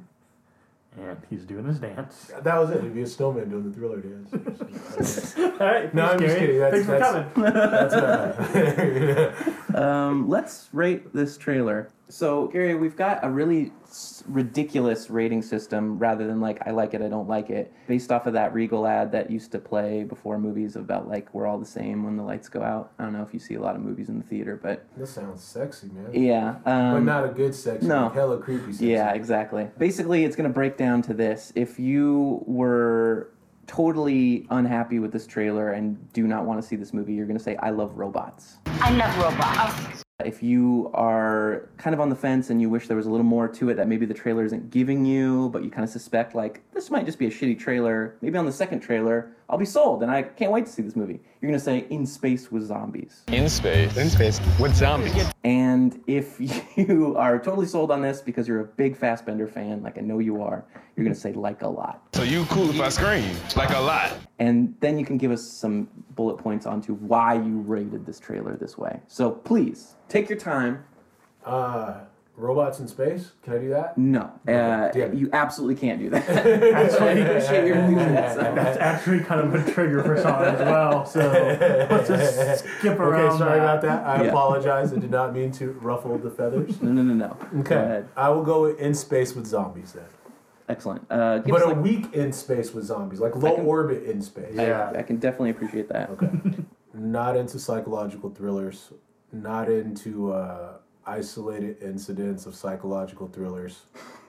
[1.00, 2.30] and he's doing his dance.
[2.42, 2.76] That was it.
[2.78, 5.34] It'd be a snowman doing the thriller dance.
[5.38, 5.94] All right.
[5.94, 6.40] No, I'm thanks, just Gary.
[6.40, 6.58] kidding.
[6.60, 6.98] That's- Thanks for
[7.50, 8.52] that's- coming.
[8.54, 11.88] That's uh, um, let's rate this trailer.
[12.12, 13.72] So, Gary, we've got a really
[14.28, 18.26] ridiculous rating system rather than like I like it, I don't like it, based off
[18.26, 21.64] of that Regal ad that used to play before movies about like we're all the
[21.64, 22.92] same when the lights go out.
[22.98, 25.08] I don't know if you see a lot of movies in the theater, but This
[25.14, 26.10] sounds sexy, man.
[26.12, 26.56] yeah.
[26.62, 27.86] But Um, not a good sexy.
[27.86, 28.10] no.
[28.10, 28.88] Hella creepy sexy.
[28.88, 29.70] Yeah, exactly.
[29.78, 31.50] Basically, it's going to break down to this.
[31.54, 33.30] If you were
[33.66, 37.38] totally unhappy with this trailer and do not want to see this movie, you're going
[37.38, 38.58] to say, I love robots.
[38.66, 40.02] I love robots.
[40.26, 43.24] If you are kind of on the fence and you wish there was a little
[43.24, 46.34] more to it that maybe the trailer isn't giving you, but you kind of suspect,
[46.34, 49.64] like, this might just be a shitty trailer, maybe on the second trailer, I'll be
[49.64, 51.20] sold and I can't wait to see this movie.
[51.40, 53.22] You're going to say, In Space with Zombies.
[53.28, 53.96] In space.
[53.96, 54.40] In space.
[54.60, 55.12] With zombies.
[55.44, 56.36] And if
[56.76, 60.18] you are totally sold on this because you're a big Fassbender fan, like I know
[60.18, 60.64] you are,
[60.96, 62.02] you're gonna say like a lot.
[62.12, 63.36] So you cool if I scream?
[63.56, 64.12] Like a lot.
[64.38, 68.56] And then you can give us some bullet points onto why you rated this trailer
[68.56, 69.00] this way.
[69.08, 70.84] So please take your time.
[71.44, 72.02] Uh,
[72.42, 73.32] robots in space.
[73.42, 73.96] Can I do that?
[73.96, 76.28] No, uh, you absolutely can't do that.
[77.02, 78.54] I appreciate your enthusiasm.
[78.56, 81.06] That's actually kind of a trigger for Sean as well.
[81.06, 81.20] So
[81.90, 83.26] let's just skip around.
[83.26, 83.64] Okay, sorry that.
[83.64, 84.04] about that.
[84.06, 84.28] I Yeah.
[84.30, 84.92] apologize.
[84.92, 86.82] I did not mean to ruffle the feathers.
[86.82, 87.36] No, no, no, no.
[87.52, 88.08] Go Okay, ahead.
[88.16, 90.04] I will go in space with zombies then.
[90.68, 91.04] Excellent.
[91.10, 94.54] Uh, But a like- week in space with zombies, like low can- orbit in space.
[94.54, 94.90] Yeah.
[94.94, 96.10] I, I can definitely appreciate that.
[96.10, 96.28] Okay.
[96.94, 98.92] not into psychological thrillers.
[99.32, 100.74] Not into uh,
[101.06, 103.82] isolated incidents of psychological thrillers.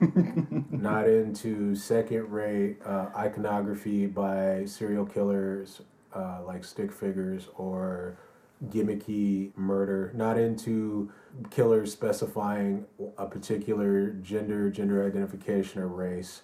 [0.70, 5.80] not into second rate uh, iconography by serial killers
[6.14, 8.18] uh, like stick figures or
[8.66, 10.12] gimmicky murder.
[10.14, 11.10] Not into
[11.50, 12.86] killers specifying
[13.18, 16.42] a particular gender, gender identification, or race.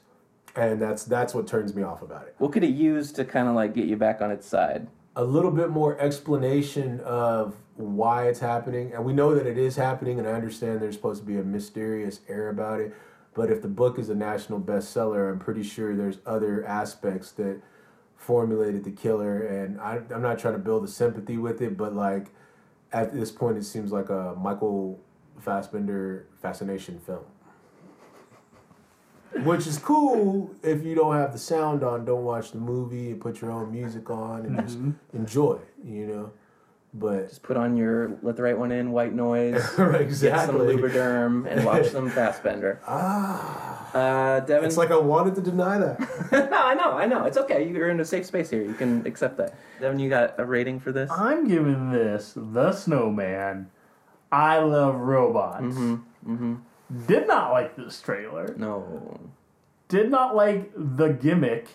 [0.56, 3.46] And that's that's what turns me off about it What could it use to kind
[3.46, 4.88] of like get you back on its side?
[5.16, 8.92] a little bit more explanation of why it's happening.
[8.92, 11.42] And we know that it is happening, and I understand there's supposed to be a
[11.42, 12.94] mysterious air about it.
[13.34, 17.60] But if the book is a national bestseller, I'm pretty sure there's other aspects that
[18.16, 19.46] formulated the killer.
[19.46, 22.26] And I, I'm not trying to build a sympathy with it, but like
[22.92, 25.00] at this point, it seems like a Michael
[25.38, 27.24] Fassbender fascination film.
[29.44, 33.20] Which is cool if you don't have the sound on, don't watch the movie and
[33.20, 35.16] put your own music on and just mm-hmm.
[35.16, 36.30] enjoy you know?
[36.92, 39.84] But Just put on your let the right one in, white noise, Exactly.
[40.08, 40.76] get some exactly.
[40.76, 42.80] Lubriderm, and watch some Fassbender.
[42.86, 46.00] Ah, Uh, Devin, it's like I wanted to deny that.
[46.50, 47.68] no, I know, I know, it's okay.
[47.68, 48.62] You're in a safe space here.
[48.62, 49.54] You can accept that.
[49.80, 51.08] Devin, you got a rating for this?
[51.12, 53.70] I'm giving this The Snowman.
[54.32, 55.62] I love robots.
[55.62, 55.94] Mm-hmm,
[56.32, 56.54] Mm-hmm.
[57.06, 58.52] Did not like this trailer.
[58.58, 59.20] No.
[59.88, 61.68] Did not like the gimmick.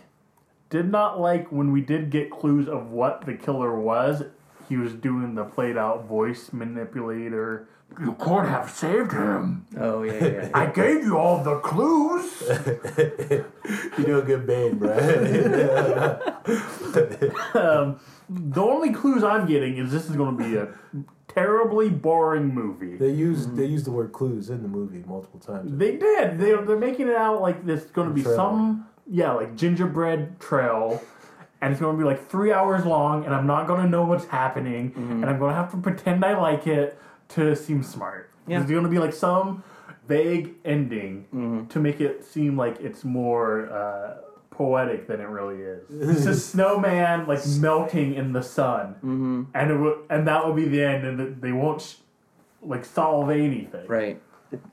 [0.70, 4.24] Did not like when we did get clues of what the killer was.
[4.68, 7.68] He was doing the played out voice manipulator.
[8.00, 9.66] You could have saved him.
[9.78, 10.28] Oh yeah, yeah.
[10.28, 10.50] yeah.
[10.54, 12.42] I gave you all the clues.
[13.98, 14.92] you do a good Bane, bro.
[17.54, 20.68] um, the only clues I'm getting is this is going to be a
[21.28, 22.96] terribly boring movie.
[22.96, 25.78] they used they used the word clues in the movie multiple times.
[25.78, 26.40] They did.
[26.40, 28.36] They, they're making it out like there's going to be Trail.
[28.36, 31.02] some, yeah, like gingerbread trail.
[31.62, 34.06] And it's going to be like three hours long, and I'm not going to know
[34.06, 36.98] what's happening, and I'm going to have to pretend I like it
[37.30, 38.30] to seem smart.
[38.48, 38.60] Yeah.
[38.60, 39.64] There's going to be like some
[40.08, 44.18] vague ending to make it seem like it's more uh,
[44.52, 45.84] poetic than it really is.
[46.18, 49.44] It's a snowman like melting in the sun, mm-hmm.
[49.54, 51.96] and it will, and that will be the end, and they won't sh-
[52.62, 53.88] like solve anything.
[53.88, 54.22] Right.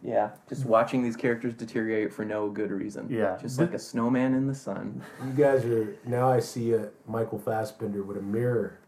[0.02, 0.30] Yeah.
[0.48, 3.06] Just watching these characters deteriorate for no good reason.
[3.10, 3.36] Yeah.
[3.40, 5.02] Just like a snowman in the sun.
[5.24, 6.30] You guys are now.
[6.30, 8.78] I see a Michael Fassbender with a mirror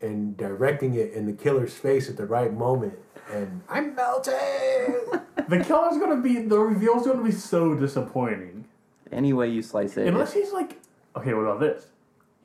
[0.00, 2.98] and directing it in the killer's face at the right moment,
[3.32, 4.34] and I'm melting.
[5.46, 8.64] The killer's gonna be the reveal's gonna be so disappointing.
[9.12, 10.06] Any way you slice it.
[10.08, 10.80] Unless he's like,
[11.14, 11.88] okay, what about this?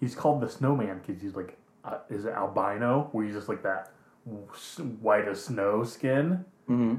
[0.01, 3.07] He's called the Snowman because he's like, uh, is it albino?
[3.13, 3.91] Where he's just like that
[5.01, 6.43] white as snow skin.
[6.67, 6.95] hmm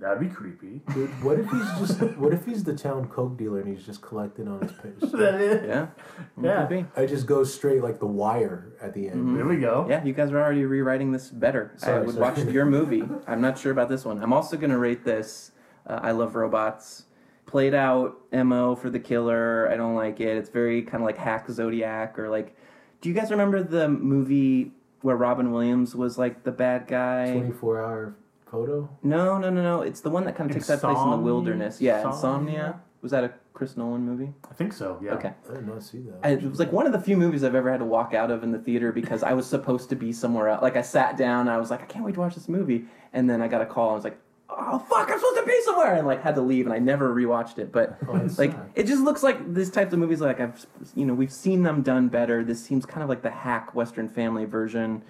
[0.00, 0.80] That'd be creepy.
[0.94, 2.16] Dude, what if he's just?
[2.18, 4.94] What if he's the town coke dealer and he's just collecting on his page?
[5.12, 5.86] That is- Yeah.
[6.42, 6.82] Yeah.
[6.96, 9.36] I just go straight like the wire at the end.
[9.36, 9.86] There we go.
[9.88, 11.72] Yeah, you guys are already rewriting this better.
[11.76, 12.30] I Sorry, would sorry.
[12.44, 13.02] watch your movie.
[13.26, 14.22] I'm not sure about this one.
[14.22, 15.50] I'm also going to rate this.
[15.86, 17.04] Uh, I love robots.
[17.46, 19.68] Played out mo for the killer.
[19.70, 20.36] I don't like it.
[20.36, 22.54] It's very kind of like hack Zodiac or like.
[23.00, 27.32] Do you guys remember the movie where Robin Williams was like the bad guy?
[27.32, 28.14] Twenty-four hour
[28.50, 28.88] photo.
[29.02, 29.82] No, no, no, no.
[29.82, 31.24] It's the one that kind of takes that place in the Insomnia?
[31.24, 31.80] wilderness.
[31.80, 32.12] Yeah, Insomnia?
[32.14, 32.80] Insomnia.
[33.02, 34.32] Was that a Chris Nolan movie?
[34.50, 34.98] I think so.
[35.02, 35.12] Yeah.
[35.14, 35.32] Okay.
[35.50, 36.18] I did not see that.
[36.24, 38.30] I, it was like one of the few movies I've ever had to walk out
[38.30, 40.62] of in the theater because I was supposed to be somewhere else.
[40.62, 42.86] Like I sat down, and I was like, I can't wait to watch this movie,
[43.12, 43.86] and then I got a call.
[43.88, 44.18] and I was like,
[44.50, 47.14] Oh fuck, I'm supposed to be somewhere, and like had to leave, and I never
[47.14, 47.70] rewatched it.
[47.70, 48.70] But Oh, that's like, sad.
[48.74, 50.20] it just looks like this type of movies.
[50.20, 52.42] Like I've, you know, we've seen them done better.
[52.42, 55.04] This seems kind of like the hack Western Family version,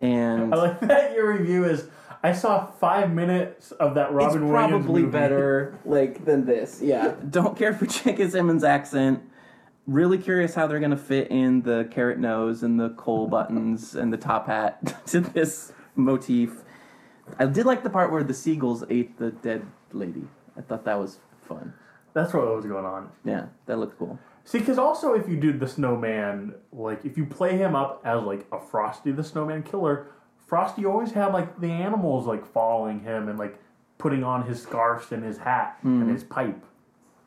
[0.00, 1.88] and I like that your review is.
[2.24, 4.34] I saw five minutes of that Robin Williams.
[4.34, 5.12] it's Williams probably movie.
[5.12, 6.80] better like than this.
[6.82, 7.14] Yeah.
[7.28, 8.30] Don't care for J.K.
[8.30, 9.22] Simmons' accent.
[9.86, 14.10] Really curious how they're gonna fit in the carrot nose and the coal buttons and
[14.10, 16.62] the top hat to this motif.
[17.38, 20.26] I did like the part where the seagulls ate the dead lady.
[20.56, 21.74] I thought that was fun.
[22.14, 23.10] That's what was going on.
[23.24, 24.18] Yeah, that looked cool.
[24.44, 28.22] See, because also if you do the snowman, like if you play him up as
[28.22, 30.06] like a Frosty the Snowman killer,
[30.54, 33.58] Frosty always had like the animals like following him and like
[33.98, 36.12] putting on his scarves and his hat and mm.
[36.12, 36.64] his pipe.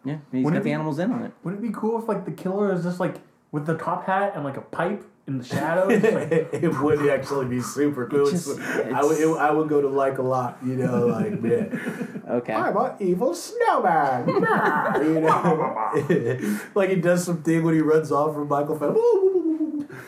[0.06, 1.34] Yeah, he's Wouldn't got the be- animals in on it.
[1.44, 3.16] Wouldn't it be cool if like the killer is just like
[3.52, 5.90] with the top hat and like a pipe in the shadows?
[6.04, 8.32] like, it would actually be super cool.
[8.32, 12.24] just- I, would, it, I would go to like a lot, you know, like man,
[12.30, 12.54] Okay.
[12.54, 14.28] I'm an evil snowman,
[15.04, 19.00] you know, like he does something when he runs off from Michael Phelps.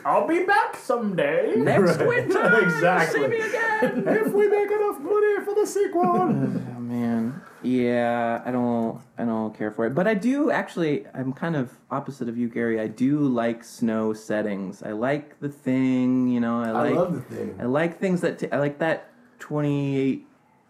[0.10, 1.54] I'll be back someday.
[1.56, 3.22] Next winter, Exactly.
[3.22, 4.04] see me again.
[4.08, 6.06] if we make enough money for the sequel.
[6.80, 7.42] Oh man.
[7.62, 9.94] Yeah, I don't I don't care for it.
[9.94, 12.80] But I do actually I'm kind of opposite of you, Gary.
[12.80, 14.82] I do like snow settings.
[14.82, 17.56] I like the thing, you know, I I like love the thing.
[17.60, 20.26] I like things that t- I like that 28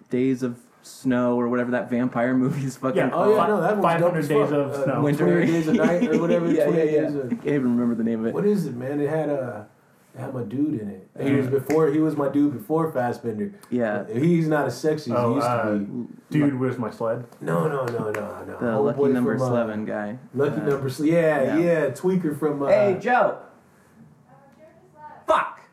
[0.10, 3.77] days of snow or whatever that vampire movie is fucking Yeah, Oh yeah, no, that
[3.77, 4.51] one's 500 dope days fuck.
[4.51, 5.01] of Uh, snow.
[5.01, 6.51] Winter 28 days of night or whatever.
[6.51, 7.19] yeah, 28 yeah, days yeah.
[7.21, 8.33] of- Can't even remember the name of it.
[8.33, 8.99] What is it, man?
[8.99, 9.67] It had a.
[10.15, 11.07] It had my dude in it.
[11.23, 11.87] He was before.
[11.91, 13.53] He was my dude before Fassbender.
[13.69, 14.05] Yeah.
[14.11, 16.07] He's not as sexy as Oh, he used uh, to be.
[16.39, 17.25] Dude, where's my sled?
[17.39, 18.45] No, no, no, no, no.
[18.45, 20.17] the Homeboy lucky number from, uh, 11 guy.
[20.33, 20.89] Lucky Uh, number.
[20.89, 21.57] sl- Yeah, yeah.
[21.59, 22.63] yeah, Tweaker from.
[22.63, 23.37] Uh, Hey, Joe.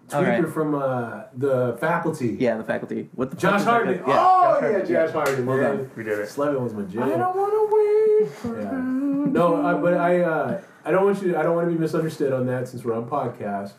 [0.09, 0.25] Fuck.
[0.25, 0.53] Tweaker right.
[0.53, 2.37] from uh, the faculty.
[2.38, 3.09] Yeah, the faculty.
[3.14, 4.07] What the Josh fuck is Hartnett.
[4.07, 4.12] guy?
[4.12, 4.88] oh Josh yeah, Hartnett.
[4.88, 5.45] Josh Hartnett.
[5.47, 5.77] Well man.
[5.79, 5.90] done.
[5.97, 6.29] We did it.
[6.29, 7.03] Slevin was my jam.
[7.03, 9.33] I don't want to wait for Yeah.
[9.33, 11.37] No, I, but I uh, I don't want you.
[11.37, 13.73] I don't want to be misunderstood on that since we're on podcast.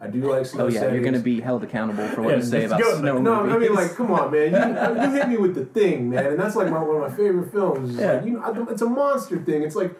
[0.00, 2.42] I do like snow Oh yeah, you're gonna be held accountable for what Yeah, you
[2.42, 2.98] say about go.
[2.98, 3.54] snow No, movies.
[3.54, 4.52] I mean like, come on, man.
[4.52, 7.16] You, you hit me with the thing, man, and that's like my, one of my
[7.16, 7.90] favorite films.
[7.90, 8.12] It's Yeah.
[8.14, 9.62] like, you know, it's a monster thing.
[9.62, 9.94] It's like,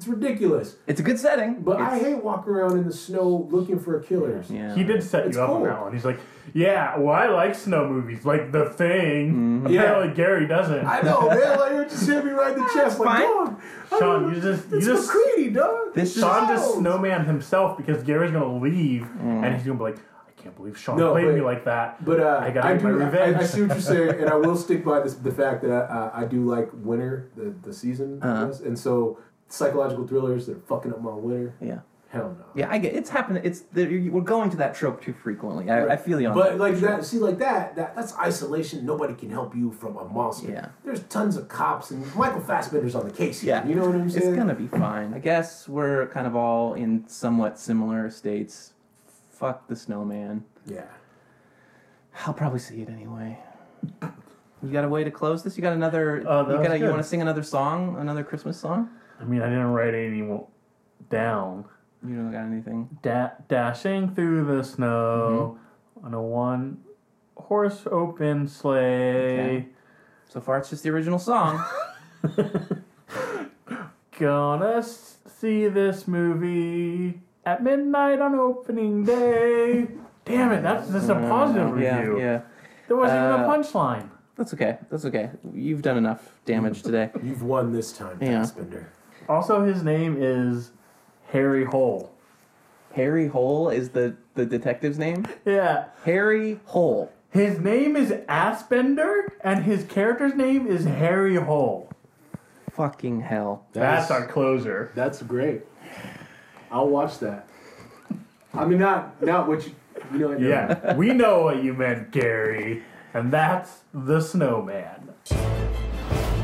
[0.00, 0.76] it's ridiculous.
[0.86, 4.50] it's a good setting, But I hate walking around in the snow looking for killers.
[4.50, 4.74] Yeah.
[4.74, 5.64] He did set It's you up on cool.
[5.66, 5.92] that one.
[5.92, 6.18] He's like,
[6.54, 9.62] yeah, well, I like snow movies, like The Thing.
[9.66, 10.86] Apparently, Gary doesn't.
[10.86, 11.58] I know, man.
[11.60, 13.20] Like you just hit me right in the chest, like, Fine.
[13.46, 13.60] dog.
[13.92, 15.94] I Sean, you just, you It's just, McCready, dog.
[15.94, 16.80] This Sean just Snow.
[16.80, 20.96] snowman himself because Gary's gonna leave, and he's gonna be like, I can't believe Sean
[20.96, 22.02] No, played but- me like that.
[22.02, 22.84] But uh, I I, gotta get do.
[22.88, 23.36] my I, revenge.
[23.36, 25.76] I see what you're saying, and I will stick by this, the fact that I,
[25.80, 28.46] uh, I do like winter, the the season, Uh-huh.
[28.46, 28.60] guess.
[28.60, 29.18] and so
[29.50, 31.54] psychological thrillers that are fucking up my winter.
[31.60, 31.80] yeah.
[32.08, 32.44] Hell no.
[32.56, 33.40] Yeah, I get it's happening.
[33.44, 35.70] It's we're going to that trope too frequently.
[35.70, 36.58] I, I feel you on But that.
[36.58, 38.84] like that, see, like that, that that's isolation.
[38.84, 40.50] Nobody can help you from a monster.
[40.50, 40.68] Yeah.
[40.84, 43.42] There's tons of cops, and Michael Fassbender's on the case.
[43.42, 44.26] Here, Yeah, you know what I'm saying?
[44.26, 45.14] It's gonna be fine.
[45.14, 48.72] I guess we're kind of all in somewhat similar states.
[49.28, 50.44] Fuck the snowman.
[50.66, 50.86] Yeah.
[52.26, 53.38] I'll probably see it anyway.
[54.62, 55.56] You got a way to close this?
[55.56, 56.24] You got another?
[56.26, 56.80] Oh, that you was got?
[56.80, 57.96] You want to sing another song?
[58.00, 58.90] Another Christmas song?
[59.20, 60.22] I mean, I didn't write any
[61.10, 61.64] down.
[62.06, 62.88] You don't got anything?
[63.02, 65.58] Da- dashing through the snow
[66.02, 66.78] on a one
[67.36, 69.40] horse open sleigh.
[69.58, 69.66] Okay.
[70.28, 71.62] So far, it's just the original song.
[74.18, 79.88] Gonna see this movie at midnight on opening day.
[80.26, 82.18] Damn it, that's that's a positive review.
[82.18, 82.24] yeah.
[82.24, 82.40] yeah.
[82.88, 84.10] There wasn't even Uh, a punchline.
[84.36, 84.78] That's okay.
[84.90, 85.30] That's okay.
[85.54, 87.10] You've done enough damage today.
[87.22, 88.40] You've won this time, Yeah.
[88.40, 88.90] Fassbender.
[89.28, 90.72] Also, his name is
[91.28, 92.12] Harry Hole.
[92.94, 95.26] Harry Hole is the the detective's name.
[95.44, 95.86] Yeah.
[96.04, 97.12] Harry Hole.
[97.30, 101.90] His name is Fassbender, and his character's name is Harry Hole.
[102.72, 103.66] Fucking hell.
[103.72, 104.90] That's our closer.
[104.94, 105.62] That's great.
[106.70, 107.48] I'll watch that.
[108.54, 109.74] I mean, not not what you
[110.12, 110.28] you know.
[110.28, 112.82] what Yeah, we know what you meant, Gary.
[113.12, 115.10] And that's the snowman.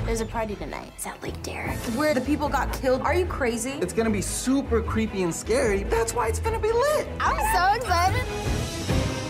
[0.06, 0.92] There's a party tonight.
[0.94, 1.76] It's at Lake Derrick.
[1.96, 3.00] Where the people got killed.
[3.00, 3.72] Are you crazy?
[3.82, 5.82] It's gonna be super creepy and scary.
[5.82, 7.08] That's why it's gonna be lit.
[7.18, 8.24] I'm so excited.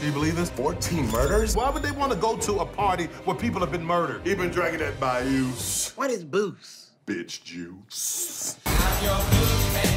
[0.00, 0.50] Do you believe this?
[0.50, 1.56] 14 murders?
[1.56, 4.20] Why would they want to go to a party where people have been murdered?
[4.26, 5.96] He been drinking that bayous.
[5.96, 6.90] What is booze?
[7.06, 8.58] Bitch juice.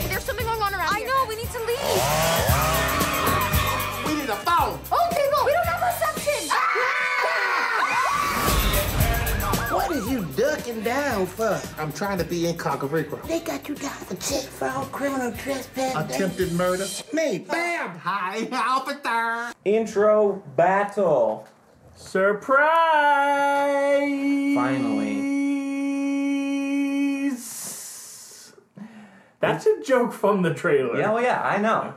[0.07, 1.03] There's something going on around here.
[1.03, 1.25] I know.
[1.27, 1.79] We need to leave.
[4.07, 4.79] We need a phone.
[4.93, 5.08] Oh,
[10.69, 11.61] you ducking down for?
[11.77, 13.17] I'm trying to be incognito.
[13.27, 15.95] They got you down for check fraud, criminal trespass.
[15.95, 16.85] Attempted murder.
[17.13, 17.39] Me.
[17.39, 17.97] Bam!
[17.99, 19.53] Hi, officer.
[19.65, 21.47] Intro battle.
[21.95, 22.59] Surprise!
[24.55, 25.29] Finally.
[29.41, 30.99] That's a joke from the trailer.
[30.99, 31.93] Yeah, well, yeah, I know.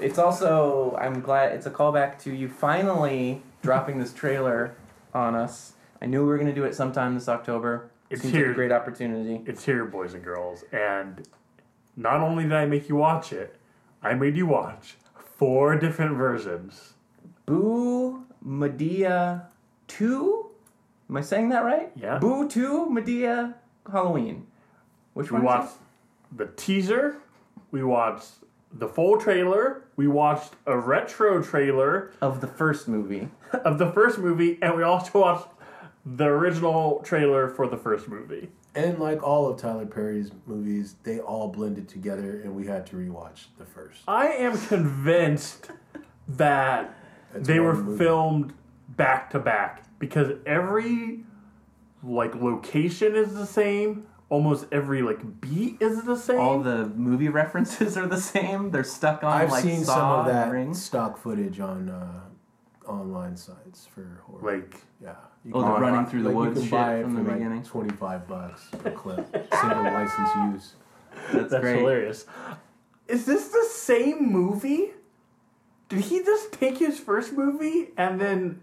[0.00, 4.74] It's also I'm glad it's a callback to you finally dropping this trailer
[5.14, 5.74] on us.
[6.02, 7.90] I knew we were gonna do it sometime this October.
[8.10, 8.50] It's Seems like here.
[8.50, 9.42] a great opportunity.
[9.46, 10.64] It's here, boys and girls.
[10.72, 11.26] And
[11.96, 13.56] not only did I make you watch it,
[14.02, 14.96] I made you watch
[15.36, 16.94] four different versions.
[17.46, 19.46] Boo Madea
[19.88, 20.46] 2?
[21.08, 21.92] Am I saying that right?
[21.94, 22.18] Yeah.
[22.18, 23.54] Boo 2 Madea
[23.90, 24.46] Halloween.
[25.14, 25.42] Which We one?
[25.42, 25.76] is watched
[26.36, 27.16] the teaser,
[27.70, 28.30] we watched
[28.72, 32.12] the full trailer, we watched a retro trailer?
[32.20, 33.28] Of the first movie.
[33.64, 35.46] of the first movie, and we also watched
[36.04, 38.50] the original trailer for the first movie.
[38.74, 42.96] And like all of Tyler Perry's movies, they all blended together, and we had to
[42.96, 44.02] rewatch the first.
[44.06, 45.70] I am convinced
[46.28, 46.94] that
[47.32, 47.98] That's they were movie.
[47.98, 48.52] filmed
[48.90, 51.20] back to back because every
[52.04, 54.06] like location is the same.
[54.28, 56.38] Almost every like beat is the same.
[56.38, 58.70] All the movie references are the same.
[58.70, 60.72] They're stuck on I've like seen Saw some of that Ring.
[60.74, 64.58] stock footage on uh, online sites for horror.
[64.58, 65.14] Like, yeah.
[65.44, 67.16] You Oh, the can- running through the like, woods You can shit buy it from
[67.16, 67.62] for the like beginning.
[67.62, 69.26] Twenty-five bucks a clip,
[69.60, 70.72] single license use.
[71.32, 71.78] That's, that's great.
[71.78, 72.26] hilarious.
[73.08, 74.90] Is this the same movie?
[75.88, 78.62] Did he just take his first movie and then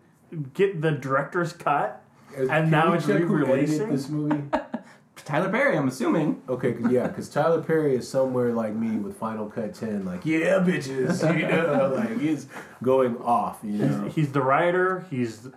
[0.54, 2.02] get the director's cut?
[2.38, 3.90] And now we it's check re-releasing?
[3.90, 4.44] this movie.
[5.26, 6.42] Tyler Perry, I'm assuming.
[6.48, 10.26] Okay, cause, yeah, because Tyler Perry is somewhere like me with Final Cut 10, like,
[10.26, 12.48] yeah, bitches, you know, like, he's
[12.82, 14.08] going off, you know.
[14.08, 15.06] He's the writer.
[15.10, 15.48] He's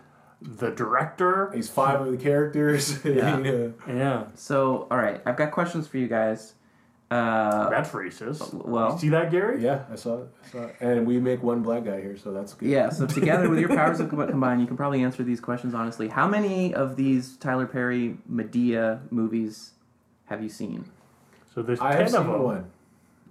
[0.43, 1.51] the director.
[1.55, 3.39] He's five of the characters, Yeah.
[3.45, 3.75] you.
[3.87, 6.55] Yeah, So, all right, I've got questions for you guys.
[7.11, 8.55] Uh, that's racist.
[8.55, 9.61] well- you see that, Gary?
[9.63, 10.29] Yeah, I saw it.
[10.45, 10.77] I saw it.
[10.81, 12.69] And we make one black guy here, so that's good.
[12.69, 15.75] yeah, so together with your powers of com- combined, you can probably answer these questions
[15.75, 16.07] honestly.
[16.09, 19.73] How many of these Tyler Perry Madea movies
[20.27, 20.85] have you seen?
[21.53, 22.71] So there's I ten have of seen them, one.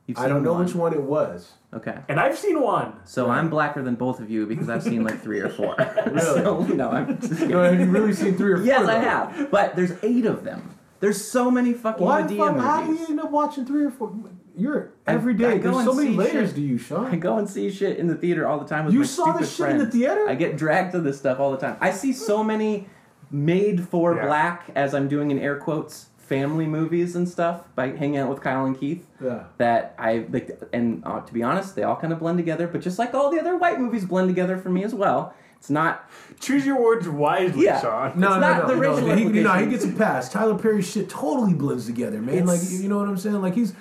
[0.09, 1.51] You've I don't know which one it was.
[1.71, 1.95] Okay.
[2.07, 2.93] and I've seen one.
[3.05, 5.75] So I'm blacker than both of you because I've seen like three or four.
[6.07, 6.19] Really?
[6.19, 8.65] so, no, I'm just No, have you really seen three or four?
[8.65, 9.51] Yes, I have.
[9.51, 10.75] But there's eight of them.
[10.99, 12.57] There's so many fucking Why the Madea fuck?
[12.57, 14.11] How do you end up watching three or four?
[14.57, 16.55] You're I- I go There's and so many see layers shit.
[16.55, 19.01] to you, I go and see shit in the theater all the time with You
[19.01, 20.27] my saw stupid this shit in the theater?
[20.27, 21.77] I get dragged to this stuff all the time.
[21.79, 22.89] I see so many
[23.29, 24.25] made for Yeah.
[24.25, 28.39] black, as I'm doing in air quotes, family movies and stuff by hanging out with
[28.41, 29.05] Kyle and Keith.
[29.21, 29.45] Yeah.
[29.57, 32.67] That I like, and uh, to be honest, they all kind of blend together.
[32.67, 35.33] But just like all the other white movies blend together for me as well.
[35.57, 36.09] It's not.
[36.39, 37.81] Choose your words wisely, Yeah.
[37.81, 38.17] Sean.
[38.17, 38.79] No, It's no, not no, the no.
[38.95, 40.29] racial He, you know, he gets a pass.
[40.31, 42.45] Tyler Perry's shit totally blends together, man.
[42.45, 43.41] like, you know what I'm saying?
[43.41, 43.73] Like, he's.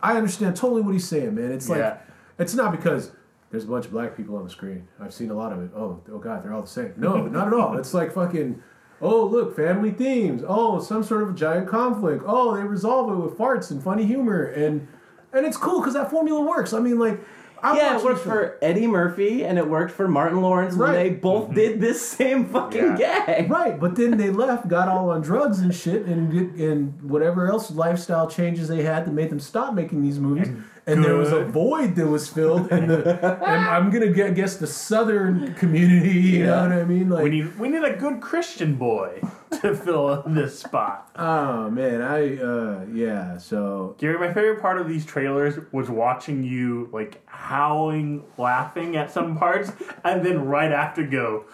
[0.00, 1.50] I understand totally what he's saying, man.
[1.52, 1.98] It's like, Yeah.
[2.38, 3.10] it's not because
[3.50, 4.88] there's a bunch of black people on the screen.
[5.00, 5.70] I've seen a lot of it.
[5.76, 6.94] Oh, oh God, they're all the same.
[6.96, 7.76] No, not at all.
[7.76, 8.62] It's like fucking.
[9.00, 10.42] Oh, look, family themes.
[10.46, 12.24] Oh, some sort of giant conflict.
[12.26, 14.88] Oh, they resolve it with farts and funny humor, and
[15.32, 16.72] and it's cool because that formula works.
[16.72, 17.20] I mean, like,
[17.62, 20.94] I'm yeah, it worked for Eddie Murphy and it worked for Martin Lawrence when Right.
[20.94, 21.54] they both mm-hmm.
[21.54, 23.26] did this same fucking Yeah.
[23.26, 23.50] gag.
[23.50, 27.48] Right, but then they left, got all on drugs and shit, and did- and whatever
[27.48, 30.48] else lifestyle changes they had that made them stop making these movies.
[30.48, 30.64] And,
[30.96, 33.14] there was a void that was filled, and, the,
[33.44, 36.10] and I'm gonna gu- guess the southern community.
[36.38, 37.10] You know what I mean?
[37.10, 39.20] Like, We need we need a good Christian boy
[39.60, 41.10] to fill in this spot.
[41.16, 43.38] oh man, I uh, yeah.
[43.38, 49.10] So Gary, my favorite part of these trailers was watching you like howling, laughing at
[49.10, 49.72] some parts,
[50.04, 51.44] and then right after go,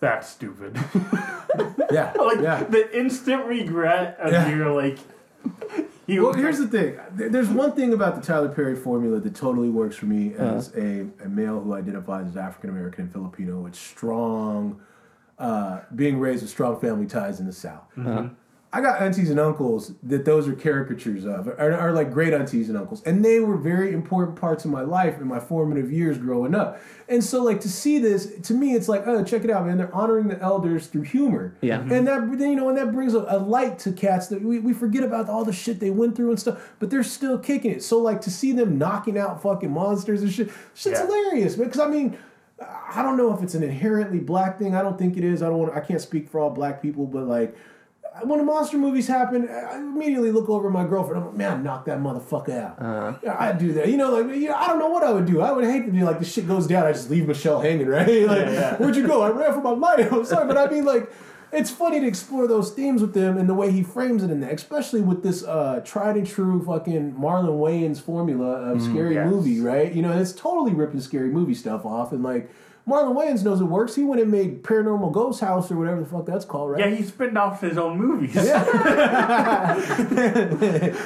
[0.00, 0.76] "That's stupid."
[1.92, 2.64] yeah, like yeah.
[2.64, 4.48] the instant regret of Yeah.
[4.54, 4.98] your like.
[6.06, 6.98] You, Well, here's the thing.
[7.12, 10.56] There's one thing about the Tyler Perry formula that totally works for me uh-huh.
[10.56, 14.80] as a, a male who identifies as African American and Filipino with strong,
[15.38, 17.88] uh, being raised with strong family ties in the South.
[17.96, 18.08] Mm-hmm.
[18.08, 18.28] Uh-huh.
[18.74, 22.70] I got aunties and uncles that those are caricatures of, are, are like great aunties
[22.70, 26.16] and uncles, and they were very important parts of my life in my formative years
[26.16, 26.80] growing up.
[27.06, 29.76] And so, like to see this, to me, it's like, oh, check it out, man!
[29.76, 31.80] They're honoring the elders through humor, Yeah.
[31.80, 31.92] Mm-hmm.
[31.92, 34.72] and that you know, and that brings a, a light to cats that we, we
[34.72, 37.82] forget about all the shit they went through and stuff, but they're still kicking it.
[37.82, 41.06] So, like to see them knocking out fucking monsters and shit, shit's Yeah.
[41.06, 41.66] hilarious, man.
[41.68, 42.16] Because I mean.
[42.94, 44.76] I don't know if it's an inherently black thing.
[44.76, 45.42] I don't think it is.
[45.42, 45.76] I don't want.
[45.76, 47.56] I can't speak for all black people, but like
[48.24, 51.22] when the monster movies happen, I immediately look over at my girlfriend.
[51.22, 52.78] I'm like, man, knock that motherfucker out.
[52.78, 53.18] Uh-huh.
[53.22, 53.88] Yeah, I do that.
[53.88, 55.40] You know, like you know, I don't know what I would do.
[55.40, 56.86] I would hate to be like the shit goes down.
[56.86, 58.26] I just leave Michelle hanging, right?
[58.26, 58.76] Like, yeah.
[58.76, 59.22] where'd you go?
[59.22, 60.12] I ran for my life.
[60.12, 61.10] I'm sorry, but I mean, like,
[61.52, 64.40] it's funny to explore those themes with them and the way he frames it in
[64.40, 69.30] there, especially with this uh, tried and true fucking Marlon Wayans formula of scary yes.
[69.30, 69.92] movie, right?
[69.92, 72.50] You know, it's totally ripping scary movie stuff off and like.
[72.88, 73.94] Marlon Wayans knows it works.
[73.94, 76.80] He went and made Paranormal Ghost House or whatever the fuck that's called, right?
[76.80, 78.34] yeah, he spitting off his own movies.
[78.34, 78.64] Yeah.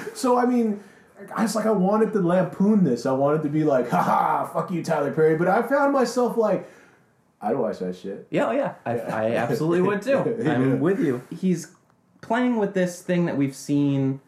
[0.14, 0.82] so I mean,
[1.34, 3.04] I was like, I wanted to lampoon this.
[3.04, 5.36] I wanted to be like, haha, fuck you, Tyler Perry.
[5.36, 6.68] But I found myself like,
[7.40, 8.26] I'd watch that shit.
[8.30, 8.74] Yeah, oh, yeah.
[8.84, 10.18] I, I absolutely would too.
[10.46, 11.22] I'm with you.
[11.30, 11.72] He's
[12.20, 14.20] playing with this thing that we've seen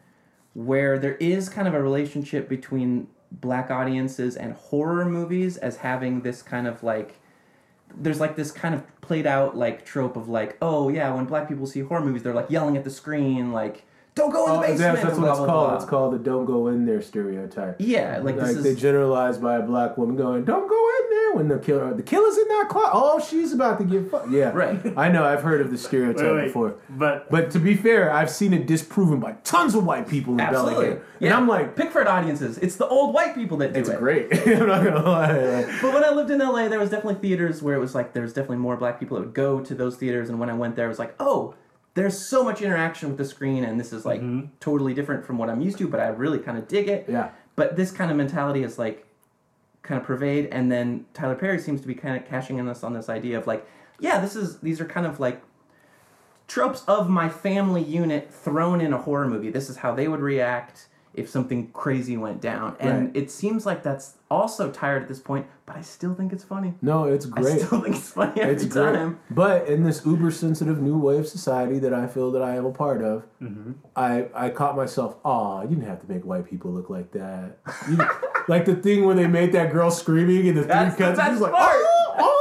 [0.53, 6.21] where there is kind of a relationship between black audiences and horror movies as having
[6.21, 7.18] this kind of like
[7.95, 11.47] there's like this kind of played out like trope of like oh yeah when black
[11.47, 13.85] people see horror movies they're like yelling at the screen like
[14.19, 15.67] don't go in the Oh, basement that's, that's what blah, it's blah, called.
[15.69, 15.75] blah.
[15.77, 17.77] It's called the "Don't Go In There" stereotype.
[17.79, 21.09] yeah like, Like this they is generalized by a black woman going, "Don't go in
[21.09, 22.89] there." When the killer, the killer's in that closet.
[22.93, 24.31] Oh, she's about to get fucked.
[24.31, 24.79] Yeah, Right.
[24.97, 25.23] I know.
[25.23, 26.75] I've heard of the stereotype Wait, wait, before.
[26.89, 30.39] but But to be fair, I've seen it disproven by tons of white people in
[30.39, 31.03] absolutely Bellingham.
[31.19, 31.27] yeah.
[31.27, 33.99] And I'm like, Pickford audiences it's the old white people that do it's it It's
[33.99, 34.47] great.
[34.47, 35.77] I'm not gonna lie.
[35.81, 38.23] But when I lived in LA, there was definitely theaters where it was like there
[38.23, 40.75] was definitely more black people that would go to those theaters, and when I went
[40.75, 41.53] there, it was like, oh,
[41.99, 44.47] there's so much interaction with the screen, and this is like mm-hmm.
[44.61, 47.05] totally different from what I'm used to, but I really kind of dig it.
[47.09, 47.31] Yeah.
[47.57, 49.05] But this kind of mentality is like
[49.81, 52.85] kind of pervade, and then Tyler Perry seems to be kind of cashing in us
[52.85, 53.67] on this idea of like,
[53.99, 55.41] yeah, this is these are kind of like
[56.47, 59.51] tropes of my family unit thrown in a horror movie.
[59.51, 60.87] This is how they would react
[61.19, 62.75] if something crazy went down.
[62.79, 63.15] And Right.
[63.17, 66.73] it seems like that's also tired at this point, but I still think it's funny.
[66.81, 67.45] No, it's great.
[67.45, 68.93] I still think it's funny every it's great.
[68.93, 69.19] time.
[69.31, 72.65] But in this uber sensitive new way of society that I feel that I am
[72.65, 73.71] a part of, Mm-hmm.
[73.95, 75.15] I I caught myself.
[75.23, 77.57] Aw, you didn't have to make white people look like that.
[77.89, 77.97] You-
[78.47, 81.19] like the thing where they made that girl screaming and the That's three the cuts.
[81.19, 81.75] best She's like, part.
[81.75, 82.35] oh, oh.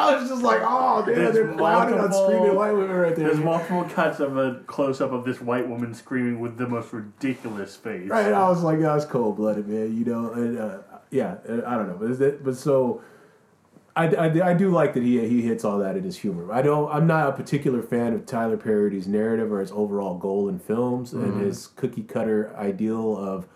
[0.00, 3.14] I was just like, oh man, There's they're clowning on multiple- screaming white women right
[3.14, 3.26] there.
[3.28, 6.92] There's multiple cuts of a close up of this white woman screaming with the most
[6.92, 8.08] ridiculous face.
[8.08, 9.96] Right, and I was like, that was cold blooded, man.
[9.96, 10.78] You know, and uh,
[11.10, 13.02] yeah, I don't know, but is it, but so.
[13.96, 16.52] I, I, I do like that he he hits all that in his humor.
[16.52, 16.90] I don't.
[16.92, 21.12] I'm not a particular fan of Tyler Perry's narrative or his overall goal in films
[21.12, 23.48] and his cookie cutter ideal of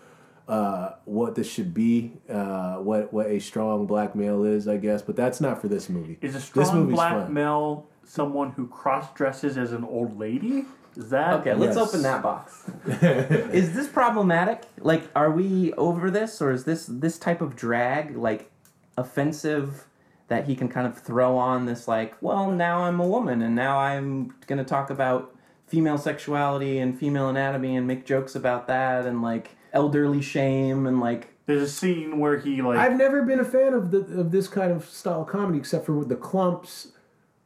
[0.47, 5.01] uh, what this should be, uh, what what a strong black male is, I guess.
[5.01, 6.17] But that's not for this movie.
[6.21, 7.33] Is a strong black fun.
[7.33, 10.65] male someone who cross dresses as an old lady?
[10.95, 12.69] Is that Okay, let's open that box.
[12.87, 14.63] is this problematic?
[14.79, 18.51] Like, are we over this, or is this this type of drag like
[18.97, 19.87] offensive
[20.27, 23.55] that he can kind of throw on this like, well, now I'm a woman and
[23.55, 25.35] now I'm going to talk about
[25.67, 30.99] female sexuality and female anatomy and make jokes about that and like elderly shame and
[30.99, 34.31] like There's a scene where he like I've never been a fan of the of
[34.31, 36.87] this kind of style of comedy, except for with the Klumps,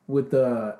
[0.08, 0.78] with the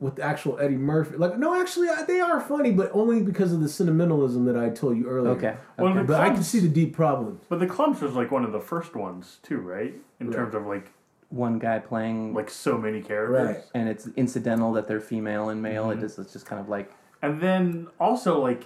[0.00, 1.16] with the actual Eddie Murphy.
[1.16, 4.70] Like, no, actually, I- they are funny, but only because of the sentimentalism that I
[4.70, 5.32] told you earlier.
[5.32, 5.98] Okay, Well, okay.
[5.98, 7.42] the but I can see the deep problems.
[7.48, 9.94] But the Klumps was like one of the first ones too, right?
[10.20, 10.36] In Right.
[10.36, 10.92] terms of like
[11.30, 13.56] one guy playing like so many characters.
[13.56, 13.64] Right.
[13.74, 15.86] and it's incidental that they're female and male.
[15.88, 15.96] Mhm.
[15.96, 18.64] It just it's just kind of like And then also like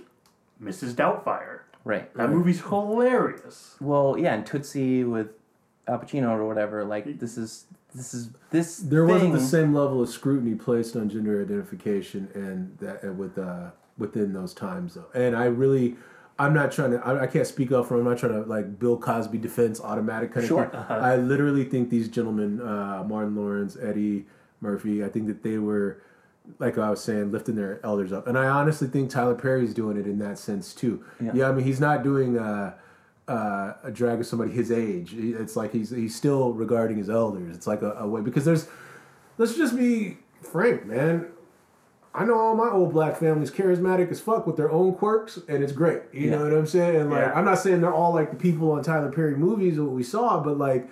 [0.63, 0.93] Mrs.
[0.95, 1.61] Doubtfire.
[1.85, 2.13] Right.
[2.15, 3.77] That movie's hilarious.
[3.81, 5.29] Well, yeah, and Tootsie with
[5.89, 6.85] Al Pacino or whatever.
[6.85, 8.79] Like this is this is this.
[8.79, 13.37] There wasn't the same level of scrutiny placed on gender identification and that and with
[13.39, 15.07] uh, within those times though.
[15.15, 15.97] And I really,
[16.39, 16.99] I'm not trying to.
[17.07, 17.99] I, I can't speak up for.
[17.99, 20.65] I'm not trying to like Bill Cosby defense automatic kind Sure.
[20.65, 20.81] of thing.
[20.81, 20.95] Uh-huh.
[20.95, 24.27] I literally think these gentlemen, uh, Martin Lawrence, Eddie
[24.61, 26.01] Murphy, I think that they were.
[26.59, 29.97] Like I was saying, lifting their elders up, and I honestly think Tyler Perry's doing
[29.97, 31.05] it in that sense too.
[31.21, 31.49] Yeah.
[31.49, 32.75] I mean, he's not doing uh,
[33.29, 35.15] uh, a drag of somebody his age.
[35.15, 37.55] It's like he's he's still regarding his elders.
[37.55, 38.69] It's like a, a way because there's
[39.39, 41.29] let's just be frank, man.
[42.15, 45.63] I know all my old black families charismatic as fuck with their own quirks, and
[45.63, 46.03] it's great.
[46.13, 46.97] You know what I'm saying?
[46.97, 47.33] And like, Yeah.
[47.33, 50.03] I'm not saying they're all like the people on Tyler Perry movies or what we
[50.03, 50.91] saw, but like,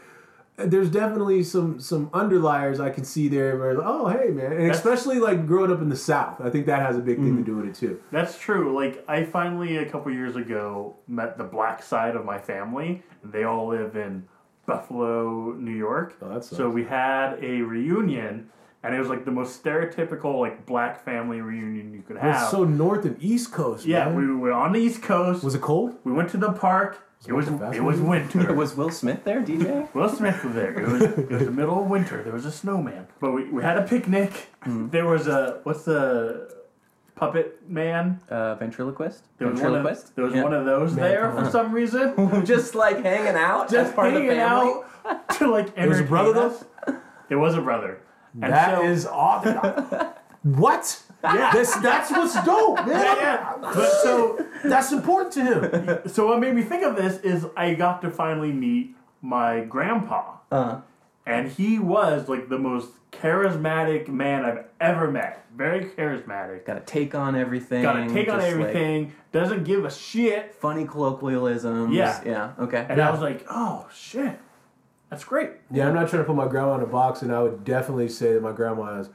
[0.66, 3.56] there's definitely some some underliers I can see there.
[3.58, 6.66] Where oh hey man, and That's- especially like growing up in the South, I think
[6.66, 7.46] that has a big thing to mm.
[7.46, 8.00] do with it too.
[8.10, 8.74] That's true.
[8.74, 13.02] Like I finally a couple years ago met the black side of my family.
[13.22, 14.26] And they all live in
[14.66, 16.16] Buffalo, New York.
[16.22, 18.48] Oh, so we had a reunion,
[18.82, 22.42] and it was like the most stereotypical like black family reunion you could have.
[22.42, 23.86] It's so North and East Coast.
[23.86, 24.16] yeah, man.
[24.16, 25.42] we were on the East Coast.
[25.44, 25.96] was it cold?
[26.04, 27.06] we went to the park.
[27.28, 28.08] It was it fast it was movie?
[28.08, 28.54] winter.
[28.62, 29.92] Was Will Smith there, DJ?
[29.94, 30.72] Will Smith was there.
[30.80, 32.22] It was, it was the middle of winter.
[32.22, 33.08] There was a snowman.
[33.20, 34.30] But we, we had a picnic.
[34.64, 34.88] Mm-hmm.
[34.88, 36.48] There was a what's the
[37.16, 38.20] puppet man?
[38.30, 39.24] Uh, ventriloquist.
[39.36, 40.08] There was one ventriloquist.
[40.08, 40.42] of, there was Yeah.
[40.44, 42.14] one of those there for some reason.
[42.46, 44.82] just like hanging out, Just as part of the hanging family.
[45.04, 46.46] out to like It was a entertain brother, though?
[46.46, 46.64] us.
[47.28, 48.00] It was a brother.
[48.34, 49.56] And That so- is awesome.
[50.42, 51.02] what?
[51.22, 51.52] Yeah.
[51.52, 52.88] This, that's what's dope, man.
[52.88, 53.54] Yeah, yeah.
[53.60, 56.08] But so That's important to him.
[56.08, 60.36] so what made me think of this is I got to finally meet my grandpa.
[60.50, 60.80] Uh,
[61.26, 65.44] And he was like the most charismatic man I've ever met.
[65.54, 66.64] Very charismatic.
[66.64, 67.82] got to take on everything.
[67.82, 69.12] Got to take on just, like, everything.
[69.32, 70.54] doesn't give a shit.
[70.54, 71.92] funny colloquialisms.
[71.94, 72.20] Yeah.
[72.24, 72.52] Yeah.
[72.58, 72.86] Okay.
[72.88, 74.38] And I was like, oh shit,
[75.10, 75.50] that's great.
[75.70, 78.08] Yeah, I'm not trying to put my grandma in a box, and I would definitely
[78.08, 79.10] say that my grandma is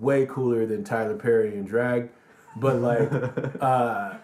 [0.00, 2.10] way cooler than Tyler Perry in drag.
[2.56, 3.10] But like,
[3.60, 4.14] uh,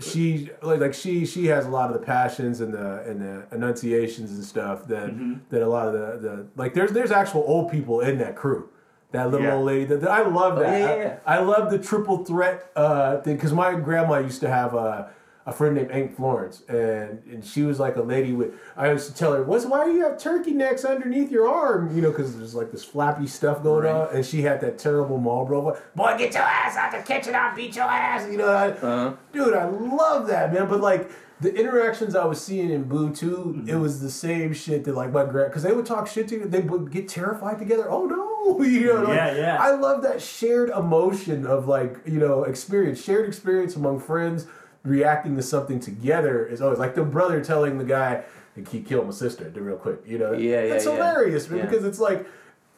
[0.00, 3.46] she like like she she has a lot of the passions and the and the
[3.54, 5.34] enunciations and stuff that Mm-hmm.
[5.50, 8.68] that a lot of the, the like there's there's actual old people in that crew.
[9.12, 9.54] That little Yeah.
[9.54, 9.84] old lady.
[9.86, 10.68] That, that- I love that.
[10.68, 11.16] Oh, yeah, yeah, yeah.
[11.26, 15.10] I, I love the triple threat uh, thing because my grandma used to have a,
[15.46, 18.52] a friend named Aunt Florence, and, and she was like a lady with.
[18.76, 21.94] I used to tell her, "What's why do you have turkey necks underneath your arm?"
[21.96, 25.18] You know, because there's like this flappy stuff going on, and she had that terrible
[25.18, 25.78] Marlboro voice.
[25.96, 27.34] Boy, get your ass out the kitchen!
[27.34, 28.30] I'll beat your ass!
[28.30, 29.14] You know, I, Uh-huh.
[29.32, 30.68] dude, I love that man.
[30.68, 31.10] But like
[31.40, 33.68] the interactions I was seeing in Boo too, Mm-hmm.
[33.70, 36.44] it was the same shit that like my grand because they would talk shit to
[36.46, 37.86] they would get terrified together.
[37.90, 39.56] Oh no, you know, like, Yeah, yeah.
[39.58, 44.46] I love that shared emotion of like you know experience, shared experience among friends
[44.82, 48.22] reacting to something together is always like the brother telling the guy
[48.56, 50.00] and he killed my sister real quick.
[50.06, 50.92] You know, Yeah, yeah, it's yeah.
[50.92, 51.62] hilarious Yeah.
[51.66, 52.26] because it's like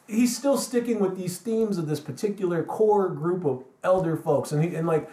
[0.07, 4.63] he's still sticking with these themes of this particular core group of elder folks, and
[4.63, 5.09] he and like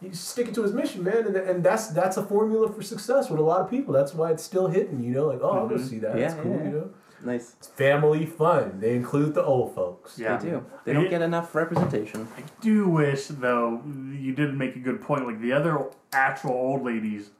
[0.00, 3.40] he's sticking to his mission, man, and, and that's that's a formula for success with
[3.40, 3.92] a lot of people.
[3.92, 5.02] That's why it's still hitting.
[5.02, 6.10] You know, like oh, I'll go see that.
[6.12, 6.18] Mm-hmm.
[6.18, 6.56] Yeah, that's cool.
[6.56, 6.90] yeah, You know,
[7.24, 7.54] Nice.
[7.58, 8.80] it's family fun.
[8.80, 10.18] They include the old folks.
[10.18, 10.36] Yeah.
[10.36, 10.66] They do.
[10.84, 12.28] They don't get enough representation.
[12.36, 15.26] I do wish, though, you did make a good point.
[15.26, 17.30] Like the other actual old ladies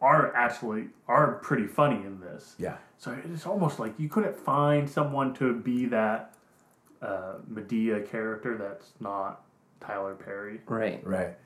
[0.00, 2.54] are actually are pretty funny in this.
[2.58, 2.76] Yeah.
[2.98, 6.34] So it's almost like you couldn't find someone to be that
[7.02, 9.42] uh, Madea character that's not
[9.80, 10.60] Tyler Perry.
[10.66, 11.04] Right.
[11.06, 11.36] Right.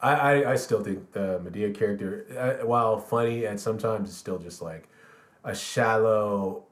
[0.00, 2.26] I, I, I still think the Madea character,
[2.62, 4.88] uh, while funny and sometimes it's still just like
[5.44, 6.64] a shallow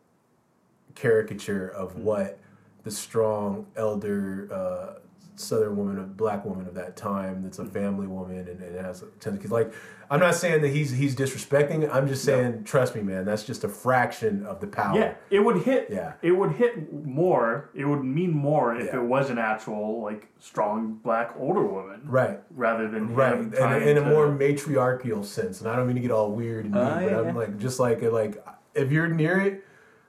[0.95, 2.05] caricature of mm-hmm.
[2.05, 2.39] what
[2.85, 4.99] the strong elder uh,
[5.35, 7.73] Southern woman, a black woman of that time, that's a mm-hmm.
[7.73, 9.49] family woman and, and has a tendency.
[9.49, 9.73] Like,
[10.11, 11.89] I'm not saying that he's he's disrespecting.
[11.91, 14.99] I'm just saying, trust me, man, that's just a fraction of the power.
[14.99, 15.89] Yeah, it would hit.
[15.91, 16.13] Yeah.
[16.21, 17.71] it would hit more.
[17.75, 18.97] It would mean more if Yeah.
[18.97, 22.41] it was an actual like strong black older woman, Right.
[22.51, 25.87] Rather than him right in, trying a- in a more matriarchal sense and i don't
[25.87, 28.45] mean to get all weird and mean, but ah, yeah, i'm like just like like
[28.75, 29.65] if you're near it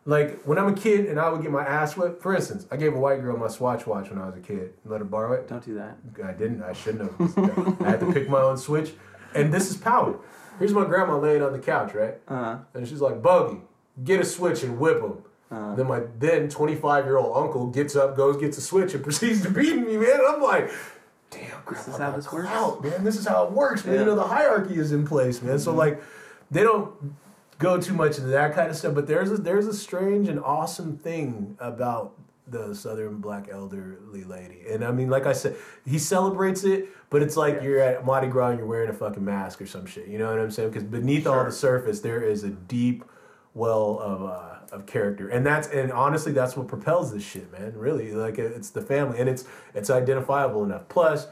[0.05, 2.75] like when i'm a kid and i would get my ass whipped for instance i
[2.77, 5.33] gave a white girl my swatch watch when i was a kid let her borrow
[5.33, 5.97] it Don't do that.
[6.25, 8.91] i didn't i shouldn't have i had to pick my own switch
[9.33, 10.19] and this is power
[10.59, 12.57] here's my grandma laying on the couch right Uh-huh.
[12.73, 13.61] and she's like buggy
[14.03, 15.17] get a switch and whip him
[15.51, 15.75] Uh-huh.
[15.75, 19.41] then my then 25 year old uncle gets up goes gets a switch and proceeds
[19.43, 20.69] to beat me man i'm like
[21.31, 22.47] damn, grandma, This is how this works.
[22.49, 23.03] out, man.
[23.03, 23.95] This is how it works, man.
[23.95, 23.99] Yeah.
[24.01, 25.57] You know, the hierarchy is in place, man.
[25.57, 25.99] So like,
[26.51, 26.93] they don't
[27.63, 30.39] go too much into that kind of stuff, but there's a, there's a strange and
[30.39, 32.13] awesome thing about
[32.45, 35.55] the Southern Black elderly lady, and I mean, like I said,
[35.85, 39.23] he celebrates it, but it's like you're at Mardi Gras and you're wearing a fucking
[39.23, 40.07] mask or some shit.
[40.07, 40.69] You know what I'm saying?
[40.69, 43.05] Because beneath all the surface, there is a deep
[43.53, 47.73] well of uh, of character, and that's and honestly, that's what propels this shit, man.
[47.77, 50.89] Really, like it's the family, and it's it's identifiable enough.
[50.89, 51.27] Plus,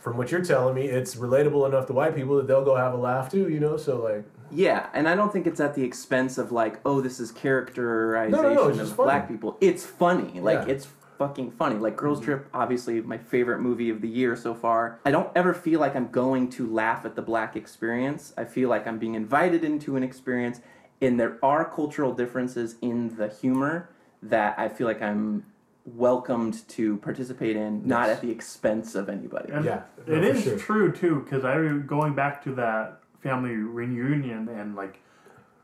[0.00, 2.94] from what you're telling me, it's relatable enough to white people that they'll go have
[2.94, 3.48] a laugh too.
[3.48, 6.80] You know, so like, Yeah, and I don't think it's at the expense of like,
[6.84, 9.06] oh, this is characterization No, no, no, of funny.
[9.06, 9.56] black people.
[9.60, 10.40] It's funny.
[10.40, 10.60] Like Yeah.
[10.62, 10.70] Mm-hmm.
[10.70, 10.88] it's
[11.18, 11.76] fucking funny.
[11.76, 15.00] Like Girls Trip, obviously my favorite movie of the year so far.
[15.04, 18.32] I don't ever feel like I'm going to laugh at the black experience.
[18.36, 20.60] I feel like I'm being invited into an experience
[21.00, 23.90] and there are cultural differences in the humor
[24.22, 25.44] that I feel like I'm
[25.84, 29.52] welcomed to participate in, not at the expense of anybody.
[29.52, 30.58] And Yeah, no, it for is sure.
[30.58, 35.00] true too because I going back to that family reunion and like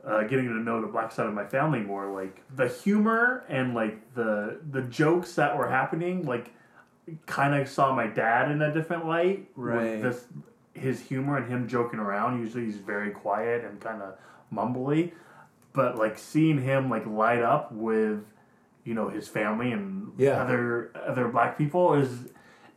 [0.05, 2.11] uh, getting to know the black side of my family more.
[2.11, 6.53] Like the humor and like the the jokes that were happening, like
[7.27, 9.49] kind of saw my dad in a different light.
[9.55, 10.01] Right.
[10.01, 10.25] With this
[10.73, 12.41] his humor and him joking around.
[12.41, 14.15] Usually he's very quiet and kind of
[14.53, 15.13] mumbly,
[15.75, 18.21] but like seeing him like light up with
[18.85, 20.41] you know his family and Yeah.
[20.43, 22.11] other other black people is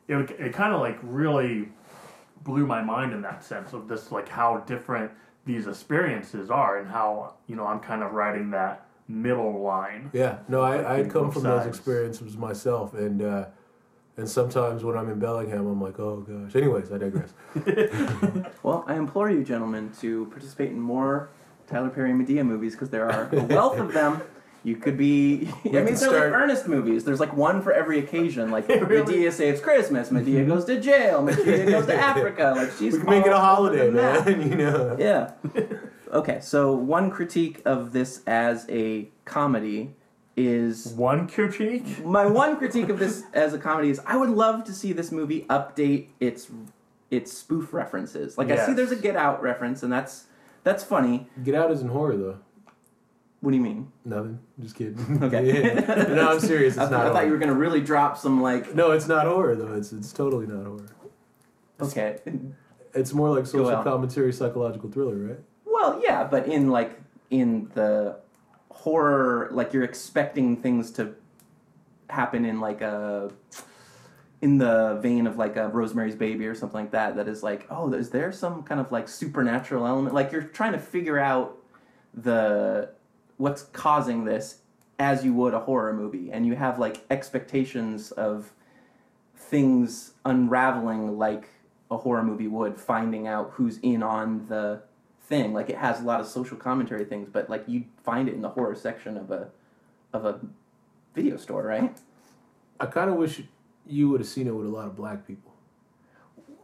[0.10, 1.70] it, it kind of like really
[2.44, 5.12] blew my mind in that sense of this like how different
[5.46, 10.10] these experiences are and how you know I'm kind of riding that middle line.
[10.14, 13.46] yeah, no, I I come both from those experiences myself, and uh,
[14.18, 16.56] and sometimes when I'm in Bellingham, I'm like, oh gosh.
[16.56, 17.34] Anyways, I digress.
[18.64, 21.28] Well, I implore you, gentlemen, to participate in more
[21.68, 24.22] Tyler Perry and Madea movies because there are a wealth of them.
[24.64, 25.50] You could be.
[25.66, 27.04] I mean, they're like earnest movies.
[27.04, 28.50] There's like one for every occasion.
[28.52, 30.10] Like really- Madea saves Christmas.
[30.12, 31.22] Madea goes to jail.
[31.22, 32.54] Madea goes to Africa.
[32.56, 34.42] Like she's we can make it a holiday, man.
[34.50, 34.96] You know.
[34.98, 35.32] Yeah.
[36.12, 39.96] Okay, so one critique of this as a comedy
[40.38, 42.04] is One critique.
[42.06, 45.12] my one critique of this as a comedy is I would love to see this
[45.12, 46.50] movie update its
[47.12, 48.38] its spoof references.
[48.38, 50.26] Like I see there's a Get Out reference and that's
[50.64, 51.28] that's funny.
[51.44, 52.38] Get out isn't horror though.
[53.44, 53.92] What do you mean?
[54.06, 54.40] Nothing.
[54.62, 54.96] Just kidding.
[55.24, 55.64] Okay.
[55.64, 56.04] Yeah.
[56.16, 56.76] No, I'm serious.
[56.76, 56.94] It's I, not.
[56.94, 57.14] I horror.
[57.14, 59.74] thought you were gonna really drop some like No, it's not horror though.
[59.74, 60.86] It's it's totally not horror.
[61.82, 62.20] okay.
[62.94, 63.84] It's more like social Joel.
[63.84, 65.40] commentary, psychological thriller, right?
[65.66, 66.98] Well, yeah, but in like
[67.32, 68.16] in the
[68.72, 71.14] horror, like you're expecting things to
[72.10, 73.30] happen in like a
[74.42, 77.18] in the vein of like a Rosemary's Baby or something like that.
[77.18, 80.16] That is like, oh, is there some kind of like supernatural element?
[80.16, 81.58] Like you're trying to figure out
[82.14, 82.90] the
[83.44, 84.60] what's causing this
[85.00, 88.54] as you would a horror movie, and you have like expectations of
[89.36, 91.50] things unraveling like
[91.92, 94.82] a horror movie would, finding out who's in on the
[95.24, 95.52] thing.
[95.52, 98.42] Like it has a lot of social commentary things, but like you find it in
[98.42, 99.50] the horror section of a
[100.14, 100.40] of a
[101.14, 101.98] video store, right?
[102.80, 103.42] I kind of wish
[103.86, 105.52] you would have seen it with a lot of black people.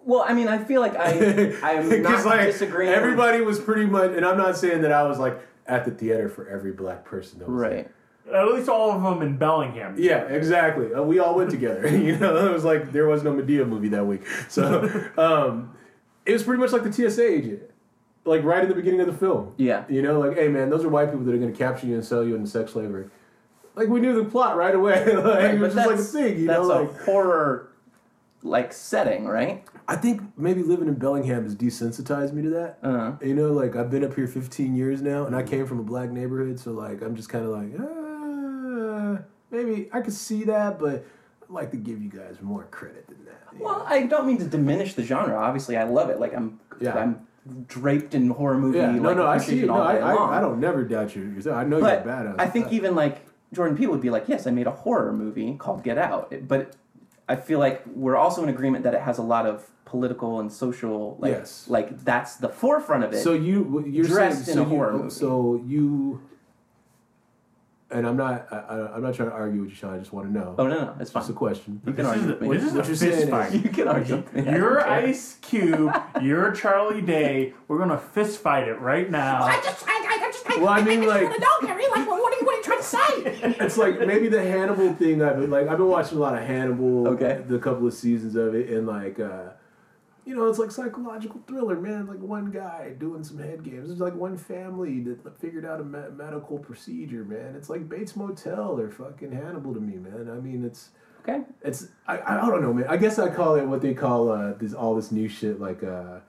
[0.05, 2.93] Well, I mean, I feel like I I'm not like disagreeing.
[2.93, 6.27] everybody was pretty much, and I'm not saying that I was like at the theater
[6.27, 7.71] for every black person that was there.
[7.71, 7.91] Right.
[8.33, 9.95] At least all of them in Bellingham.
[9.97, 10.93] Yeah, exactly.
[10.93, 11.87] Uh, we all went together.
[11.97, 14.21] you know, it was like there was no Madea movie that week.
[14.49, 14.83] So
[15.17, 15.75] um,
[16.25, 17.61] it was pretty much like the TSA agent,
[18.25, 19.53] like right in the beginning of the film.
[19.57, 19.85] Yeah.
[19.89, 21.95] You know, like, hey man, those are white people that are going to capture you
[21.95, 23.09] and sell you into sex slavery.
[23.75, 25.05] Like we knew the plot right away.
[25.15, 26.39] like, Right, it was but just like a that's- thing.
[26.39, 27.71] You that's know, a like horror
[28.43, 29.63] like setting, right?
[29.89, 32.77] I think maybe living in Bellingham has desensitized me to that.
[32.83, 33.13] Uh-huh.
[33.23, 35.83] You know, like I've been up here 15 years now, and I came from a
[35.83, 40.77] black neighborhood, so like I'm just kind of like, uh, maybe I could see that,
[40.77, 41.03] but
[41.41, 43.59] I'd like to give you guys more credit than that.
[43.59, 45.35] Well, I don't mean to diminish the genre.
[45.35, 46.19] Obviously, I love it.
[46.19, 46.93] Like I'm, Yeah.
[46.95, 47.27] I'm
[47.65, 48.77] draped in horror movie.
[48.77, 49.63] Yeah, no, like, no, I see.
[49.63, 49.97] No, all I.
[49.97, 51.35] I, I don't never doubt you.
[51.51, 52.35] I know But you're badass.
[52.37, 55.55] I think even like Jordan Peele would be like, yes, I made a horror movie
[55.55, 56.75] called Get Out, but
[57.29, 60.51] I feel like we're also in agreement that it has a lot of political and
[60.51, 61.65] social, like, Yes.
[61.69, 63.21] like that's the forefront of it.
[63.23, 65.09] So you you're dressed saying, in so a horror you, movie.
[65.11, 66.21] So you,
[67.91, 68.47] and I'm not.
[68.51, 69.95] I, I- I'm not trying to argue with you, Sean.
[69.95, 70.53] I just want to know.
[70.59, 71.21] oh no, no, it's fine.
[71.21, 71.81] Just a question.
[71.87, 72.57] You can This argue is, with me.
[72.57, 73.53] this is What a you're fist saying fight.
[73.53, 74.15] is- you can argue.
[74.17, 74.47] with me.
[74.47, 74.89] I You're don't.
[74.89, 75.95] Ice Cube.
[76.21, 77.53] You're Charlie Day.
[77.67, 79.43] We're gonna fist fight it right now.
[79.43, 81.85] I just, I, I, I just, I, Well, I mean, like- want to know, Gary.
[81.89, 82.45] Like, what, what, are you,
[82.93, 83.65] what are you trying to say?
[83.65, 85.21] it's like maybe the Hannibal thing.
[85.21, 87.07] I've been like I've been watching a lot of Hannibal.
[87.09, 87.41] Okay.
[87.47, 89.49] The couple of seasons of it, and like, uh,
[90.25, 92.07] you know, it's like psychological thriller, man.
[92.07, 93.89] Like one guy doing some head games.
[93.89, 97.55] It's like one family that figured out a me- medical procedure, man.
[97.55, 100.29] It's like Bates Motel or fucking Hannibal to me, man.
[100.29, 100.89] I mean, it's.
[101.27, 101.41] Okay.
[101.61, 102.85] It's I, I don't know man.
[102.87, 105.83] I guess I call it what they call uh this all this new shit like
[105.83, 106.19] uh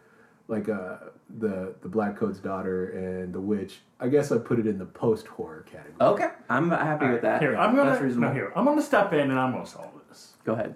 [0.51, 0.96] like uh
[1.38, 3.78] the the Blackcoat's daughter and the witch.
[4.01, 5.94] I guess I put it in the post horror category.
[6.01, 6.28] Okay.
[6.48, 7.40] I'm happy with that.
[7.40, 8.28] Here, I'm That's gonna reasonable.
[8.28, 8.53] no, here.
[8.57, 10.34] I'm gonna step in and I'm gonna solve this.
[10.44, 10.74] Go ahead.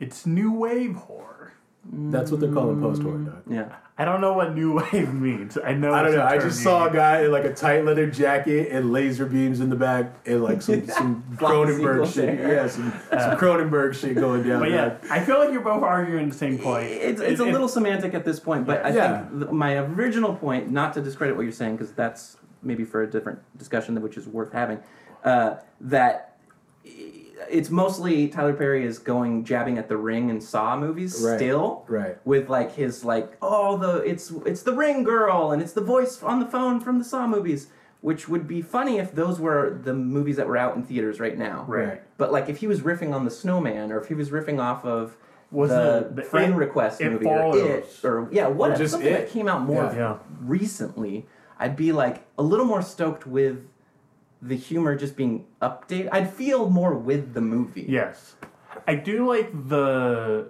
[0.00, 1.52] It's new wave horror.
[1.90, 3.42] That's what they're calling post horror, dog.
[3.48, 3.76] Yeah.
[4.00, 5.58] I don't know what new wave means.
[5.62, 5.92] I know.
[5.92, 6.22] I don't know.
[6.24, 9.58] I just you saw a guy in like a tight leather jacket and laser beams
[9.58, 12.36] in the back and like some some Cronenberg shit.
[12.38, 12.54] there.
[12.54, 14.60] Yeah, some, some Cronenberg shit going down.
[14.60, 14.98] But yeah, dog.
[15.10, 16.86] I feel like you're both arguing the same point.
[16.86, 19.18] It's, it's It- a it- little semantic at this point, but I Yeah.
[19.26, 23.02] think th- my original point, not to discredit what you're saying, because that's maybe for
[23.02, 24.78] a different discussion, which is worth having,
[25.24, 26.36] uh, that
[27.50, 31.36] it's mostly Tyler Perry is going jabbing at the Ring and Saw movies Right.
[31.38, 32.16] still, Right.
[32.24, 36.22] With like his like, oh the it's it's the Ring girl and it's the voice
[36.22, 37.68] on the phone from the Saw movies,
[38.00, 41.36] which would be funny if those were the movies that were out in theaters right
[41.38, 42.02] now, Right.
[42.16, 44.84] But like if he was riffing on the Snowman or if he was riffing off
[44.84, 45.16] of
[45.50, 48.92] Was the, the friend It- request It movie or it or yeah, what Or just
[48.92, 49.94] something that came out more Yeah.
[49.96, 50.16] Yeah.
[50.40, 51.26] recently,
[51.58, 53.64] I'd be like a little more stoked with
[54.40, 56.08] the humor just being updated.
[56.12, 57.86] I'd feel more with the movie.
[57.88, 58.36] Yes,
[58.86, 60.48] I do like the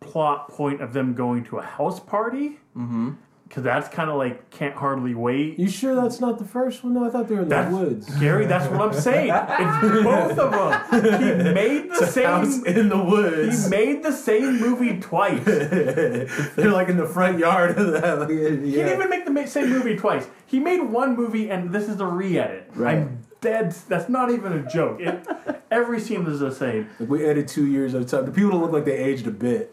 [0.00, 2.58] plot point of them going to a house party.
[2.76, 3.12] Mm-hmm.
[3.48, 5.56] Because that's kind of like can't hardly wait.
[5.58, 6.94] You sure that's not the first one?
[6.94, 8.18] No, I thought they were in That's the woods.
[8.18, 8.44] Gary.
[8.46, 9.30] That's what I'm saying.
[9.32, 10.50] It's both of
[10.90, 11.44] them.
[11.46, 12.66] He made the House same.
[12.66, 13.64] in the woods.
[13.64, 15.44] He made the same movie twice.
[15.44, 18.18] They're like in the front yard of that.
[18.18, 20.26] Like, He didn't even make the same movie twice.
[20.46, 22.70] He made one movie, and this is a re-edit.
[22.74, 22.98] Right.
[22.98, 23.70] I'm dead.
[23.88, 25.00] That's not even a joke.
[25.00, 25.24] It,
[25.70, 26.88] every scene is the same.
[26.98, 28.26] Like we added two years at a time.
[28.26, 29.72] The people don't look like they aged a bit.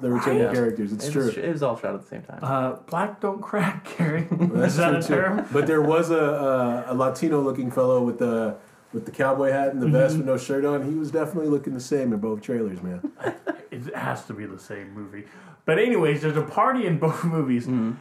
[0.00, 0.54] The returning Right.
[0.54, 0.92] characters.
[0.92, 1.26] It's It true.
[1.26, 2.38] was, it was all shot at the same time.
[2.42, 4.26] Uh, black don't crack, Gary.
[4.30, 5.14] That's is that a true, too.
[5.22, 5.46] term?
[5.52, 8.56] But there was a a, a Latino looking fellow with the
[8.92, 9.92] with the cowboy hat and the Mm-hmm.
[9.94, 10.90] vest with no shirt on.
[10.90, 13.12] He was definitely looking the same in both trailers, man.
[13.70, 15.24] It has to be the same movie.
[15.64, 17.66] But anyways, there's a party in both movies.
[17.66, 17.92] Mm-hmm.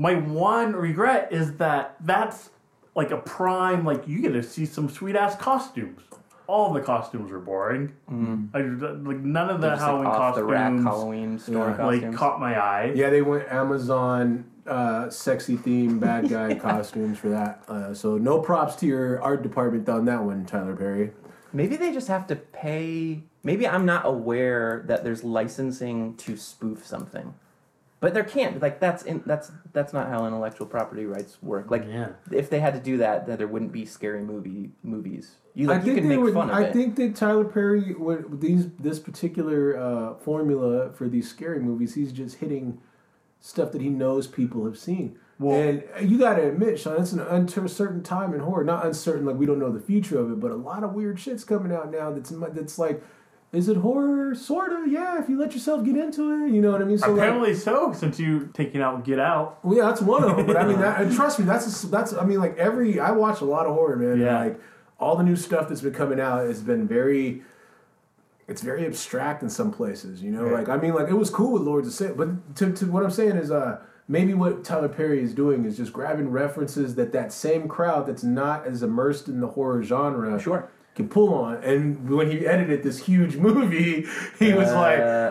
[0.00, 2.48] My one regret is that that's
[2.94, 3.84] like a prime.
[3.84, 6.00] Like you get to see some sweet ass costumes.
[6.48, 7.92] All the costumes were boring.
[8.54, 9.76] I, like none of the Mm-hmm.
[9.76, 11.76] Like, Halloween off the rack costumes Halloween store Yeah.
[11.76, 12.02] costumes.
[12.04, 12.92] like caught my eye.
[12.94, 17.62] Yeah, they went Amazon uh, sexy theme bad guy costumes for that.
[17.68, 21.12] Uh, so no props to your art department on that one, Tyler Perry.
[21.52, 23.22] Maybe they just have to pay.
[23.42, 27.34] Maybe I'm not aware that there's licensing to spoof something,
[28.00, 28.54] but there can't.
[28.54, 31.70] Be like that's in, that's that's not how intellectual property rights work.
[31.70, 32.10] Like Yeah.
[32.32, 35.36] if they had to do that, then there wouldn't be scary movie movies.
[35.54, 36.34] You I like you can make would.
[36.34, 36.60] fun of it.
[36.60, 36.72] I it.
[36.72, 41.94] think that Tyler Perry, with with these this particular uh, formula for these scary movies,
[41.94, 42.80] he's just hitting
[43.40, 45.18] stuff that he knows people have seen.
[45.40, 48.64] Well- and you got to admit, Sean, it's an uncertain time in horror.
[48.64, 51.18] Not uncertain, like we don't know the future of it, but a lot of weird
[51.20, 52.10] shit's coming out now.
[52.12, 53.02] That's that's like,
[53.52, 54.34] is it horror?
[54.34, 55.20] Sorta, yeah.
[55.22, 56.98] If you let yourself get into it, you know what I mean.
[56.98, 59.64] So like, Apparently so, since you taking out Get Out.
[59.64, 60.46] well, yeah, that's one of them.
[60.46, 62.12] But I mean, that, and trust me, that's that's.
[62.12, 64.20] I mean, like every I watch a lot of horror, man.
[64.20, 64.38] Yeah.
[64.38, 64.60] Like
[65.00, 67.42] all the new stuff that's been coming out has been very.
[68.48, 70.46] It's very abstract in some places, you know.
[70.46, 73.04] Like I mean, like it was cool with Lords of Sin, but to, to what
[73.04, 73.78] I'm saying is, uh,
[74.08, 78.24] maybe what Tyler Perry is doing is just grabbing references that that same crowd that's
[78.24, 80.70] not as immersed in the horror genre Sure.
[80.98, 81.54] Can pull on.
[81.62, 84.04] And when he edited this huge movie,
[84.38, 84.74] he was Uh,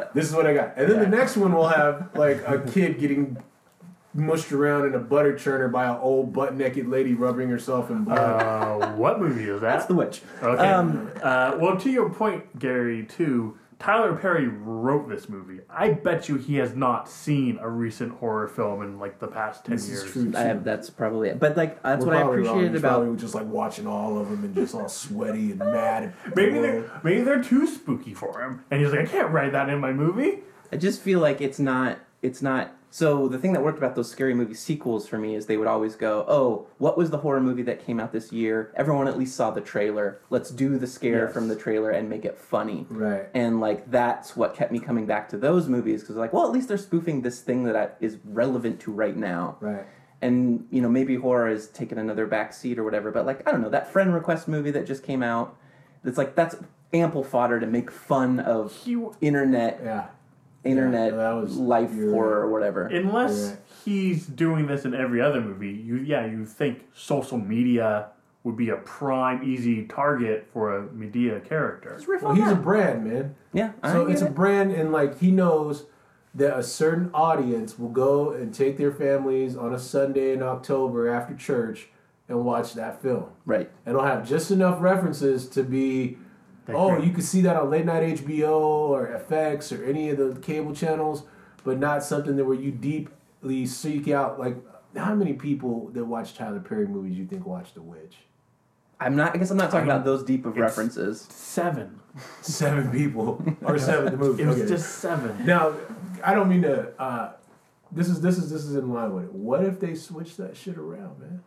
[0.05, 2.59] like, "This is what I got." And then the next one will have like a
[2.59, 3.37] kid getting
[4.13, 8.03] mushed around in a butter churner by an old butt naked lady rubbing herself in
[8.03, 8.17] blood.
[8.17, 9.73] Uh, what movie is that?
[9.73, 10.21] That's the witch.
[10.41, 10.67] Okay.
[10.67, 15.59] Um, uh, well, to your point, Gary, too, Tyler Perry wrote this movie.
[15.69, 19.65] I bet you he has not seen a recent horror film in like the past
[19.65, 20.03] ten this years.
[20.03, 20.31] is true.
[20.35, 21.39] I have, that's probably it.
[21.39, 24.17] But like that's We're what I probably appreciated He's about probably just like watching all
[24.17, 26.13] of them and just all sweaty and mad.
[26.25, 29.51] at Maybe they're maybe they're too spooky for him, and he's like, I can't write
[29.51, 30.39] that in my movie.
[30.71, 34.09] I just feel like it's not it's not so the thing that worked about those
[34.09, 37.41] scary movie sequels for me is they would always go, "Oh, what was the horror
[37.41, 38.71] movie that came out this year?
[38.75, 40.19] Everyone at least saw the trailer.
[40.29, 41.33] Let's do the scare Yes.
[41.33, 43.27] from the trailer and make it funny." Right.
[43.33, 46.51] And like that's what kept me coming back to those movies because like, well, at
[46.51, 49.57] least they're spoofing this thing that I, is relevant to right now.
[49.59, 49.85] Right.
[50.21, 53.51] And you know, maybe horror has taken another back seat or whatever, but like I
[53.51, 55.55] don't know, that friend request movie that just came out,
[56.03, 56.55] it's like that's
[56.93, 60.05] ample fodder to make fun of He, internet Yeah.
[60.63, 62.83] Internet Yeah, that was- life you're horror or whatever.
[62.87, 63.57] unless Right.
[63.85, 68.07] he's doing this in every other movie, you yeah, you think social media
[68.43, 71.97] would be a prime, easy target for a Madea character.
[72.21, 73.35] Well, he's a brand, man.
[73.53, 75.85] yeah, I So get it's a brand, and like he knows
[76.35, 81.09] that a certain audience will go and take their families on a Sunday in October
[81.09, 81.89] after church
[82.29, 83.25] and watch that film.
[83.45, 83.69] right.
[83.85, 86.17] And it'll have just enough references to be,
[86.75, 87.03] oh, great.
[87.05, 90.73] you can see that on late night HBO or FX or any of the cable
[90.75, 91.23] channels,
[91.63, 94.39] but not something that where you deeply seek out.
[94.39, 94.55] Like,
[94.95, 98.17] how many people that watch Tyler Perry movies you think watch The Witch?
[98.99, 99.35] I'm not.
[99.35, 101.21] I guess I'm not talking I- about those deep of it's- references.
[101.29, 101.99] Seven.
[102.41, 104.41] Seven people or seven the movie.
[104.41, 104.67] It was Okay.
[104.69, 105.45] just seven.
[105.45, 105.73] Now,
[106.23, 106.91] I don't mean to.
[106.99, 107.33] Uh,
[107.91, 109.33] this is this is this is in line with it.
[109.33, 111.43] What if they switch that shit around, man?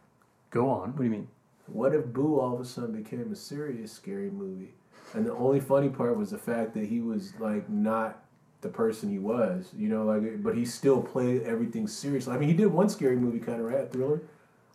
[0.51, 0.91] Go on.
[0.93, 1.29] What do you mean?
[1.67, 4.75] What if Boo all of a sudden became a serious scary movie,
[5.15, 8.23] and the only funny part was the fact that he was like not
[8.61, 12.33] the person he was, you know, like but he still played everything seriously.
[12.35, 14.21] I mean, he did one scary movie kind of right, thriller,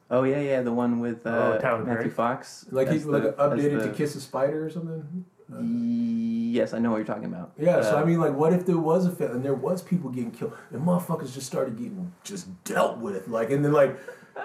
[0.09, 2.09] Oh yeah, yeah, the one with uh, Oh, Tyler Matthew Perry?
[2.11, 2.65] Fox.
[2.71, 5.25] like he as like updated the- to Kiss a Spider or something.
[6.51, 7.51] Yes, I know what you're talking about.
[7.57, 9.81] Yeah, so Uh, I mean, like, what if there was a film and there was
[9.81, 13.97] people getting killed and motherfuckers just started getting just dealt with, like, and then like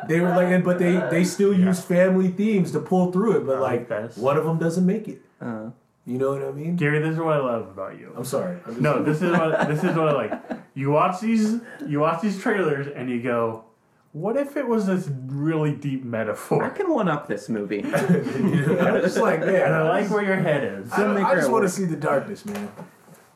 [0.09, 3.47] they were like, and, but they they still use family themes to pull through it,
[3.47, 5.22] but like like one of them doesn't make it.
[5.41, 5.70] uh,
[6.11, 6.74] You know what I mean?
[6.74, 8.12] Gary, this is what I love about you.
[8.16, 8.58] I'm sorry.
[8.66, 10.42] I'm No, this is what this is what I like.
[10.74, 13.64] You watch these you watch these trailers and you go,
[14.11, 16.64] what if it was this really deep metaphor?
[16.64, 17.84] I can one up this movie.
[17.94, 20.90] I'm just like, man, And I like where your head is.
[20.90, 22.72] I, I just want to see the darkness, man.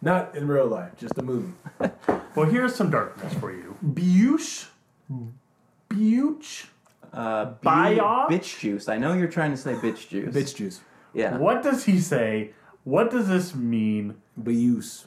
[0.02, 1.52] Not in real life, just the movie.
[2.34, 3.76] Well, here's some darkness for you.
[3.80, 4.66] Buche,
[5.88, 6.66] Buche.
[7.12, 8.88] Uh, bu- bitch juice.
[8.88, 10.34] I know you're trying to say bitch juice.
[10.34, 10.80] Bitch juice.
[11.12, 11.38] Yeah.
[11.38, 12.50] What does he say?
[12.84, 14.16] What does this mean?
[14.40, 15.06] Beuse.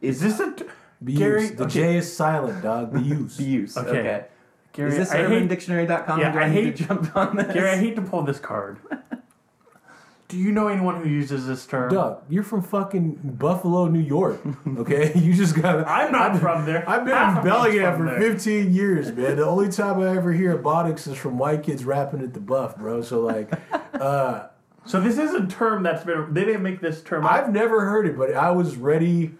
[0.00, 0.64] Is this a t-
[1.02, 1.18] Beuse.
[1.18, 1.46] Gary?
[1.48, 2.92] the okay, J is silent, dog.
[2.92, 3.38] Beuse.
[3.38, 3.76] Abuse.
[3.76, 3.88] Okay.
[3.90, 4.24] Okay.
[4.72, 6.18] Gary, Is this I hate, UrbanDictionary.com?
[6.20, 7.52] Yeah, Do I, I hate- to jump on this?
[7.54, 8.78] Gary, I hate to pull this card.
[10.28, 11.92] Do you know anyone who uses this term?
[11.92, 14.40] Doug, you're from fucking Buffalo, New York.
[14.78, 15.86] Okay, you just got.
[15.86, 16.88] I'm not from there.
[16.88, 18.32] I've been Half in of me's Bellingham for there.
[18.32, 19.36] 15 years, man.
[19.36, 22.76] The only time I ever hear Bonics is from white kids rapping at the buff,
[22.76, 23.02] bro.
[23.02, 23.52] So like,
[23.94, 24.46] uh,
[24.86, 26.32] So this is a term that's been.
[26.34, 27.26] They didn't make this term.
[27.26, 27.50] I've up.
[27.50, 29.32] never heard it, but I was ready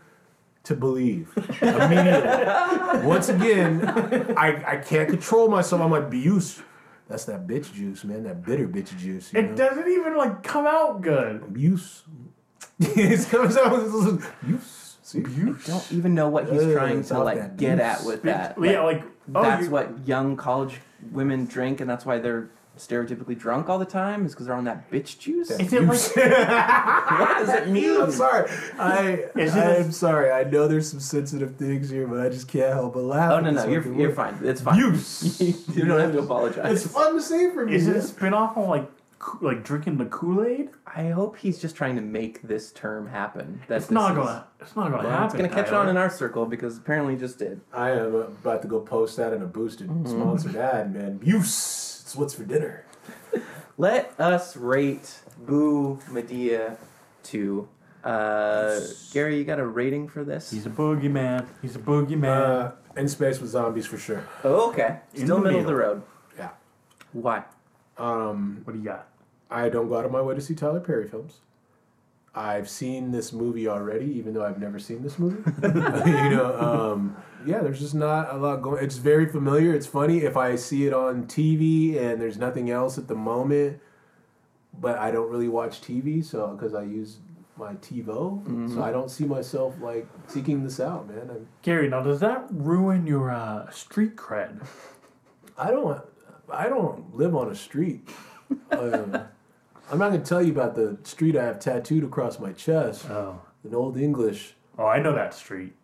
[0.64, 1.30] to believe
[1.60, 3.06] immediately.
[3.06, 3.86] Once again,
[4.36, 5.82] I I can't control myself.
[5.82, 6.62] I'm like, Buse.
[7.08, 8.24] That's that bitch juice, man.
[8.24, 9.32] That bitter bitch juice.
[9.32, 9.56] You It know?
[9.56, 11.52] doesn't even like come out good.
[11.52, 12.02] Buse.
[12.80, 14.96] it comes out with Buse.
[15.02, 15.20] See?
[15.20, 17.80] don't even know what he's Ugh, trying to like get juice.
[18.00, 18.56] at with that.
[18.60, 20.80] yeah, like oh, that's you- what young college
[21.12, 24.26] women drink, and that's why they're stereotypically drunk all the time.
[24.26, 25.50] Is because they're on that bitch juice.
[25.50, 26.16] Is it like
[27.20, 28.00] what does it mean?
[28.00, 28.50] I'm sorry.
[28.78, 30.30] I Is it I'm sorry.
[30.30, 33.32] I know there's some sensitive things here, but I just can't help but laugh.
[33.32, 34.38] Oh no at no, this you're you're fine.
[34.42, 34.78] It's fine.
[34.78, 35.40] Use.
[35.76, 36.84] you don't have to apologize.
[36.84, 37.74] It's fun to say for me.
[37.74, 38.02] is it a man.
[38.02, 40.68] spin off of like Ko- like drinking the Kool Aid?
[40.86, 43.62] I hope he's just trying to make this term happen.
[43.68, 44.46] That It's this not is- gonna.
[44.60, 45.24] It's not gonna Well, happen.
[45.26, 47.60] it's gonna catch on in our circle because apparently it just did.
[47.72, 50.06] I am about to go post that in a boosted Mm-hmm.
[50.10, 51.20] sponsored ad, man.
[51.22, 51.83] Use.
[52.14, 52.84] It's what's for dinner.
[53.76, 56.76] Let us rate Boo Madea
[57.24, 57.66] two.
[58.04, 58.78] Uh,
[59.12, 60.52] Gary, you got a rating for this?
[60.52, 61.44] He's a boogeyman.
[61.60, 62.68] He's a boogeyman.
[62.68, 64.24] Uh, in space with zombies for sure.
[64.44, 65.00] oh, okay.
[65.14, 66.02] In Still the middle of the road.
[66.38, 66.50] Yeah.
[67.12, 67.42] Why?
[67.98, 69.08] Um, what do you got?
[69.50, 71.40] I don't go out of my way to see Tyler Perry films.
[72.32, 75.42] I've seen this movie already, even though I've never seen this movie.
[75.64, 77.16] you know, um,
[77.46, 78.82] yeah, there's just not a lot going.
[78.84, 79.74] It's very familiar.
[79.74, 83.80] It's funny if I see it on TV and there's nothing else at the moment.
[84.80, 87.18] But I don't really watch TV, so because I use
[87.56, 88.74] my TiVo, Mm-hmm.
[88.74, 91.30] so I don't see myself like seeking this out, man.
[91.30, 94.66] I'm, Gary, now does that ruin your uh, street cred?
[95.56, 96.02] I don't.
[96.52, 98.08] I don't live on a street.
[98.70, 99.16] Um,
[99.90, 103.08] I'm not gonna tell you about the street I have tattooed across my chest.
[103.08, 103.40] Oh.
[103.64, 104.54] In Old English.
[104.78, 105.74] Oh, I know that street.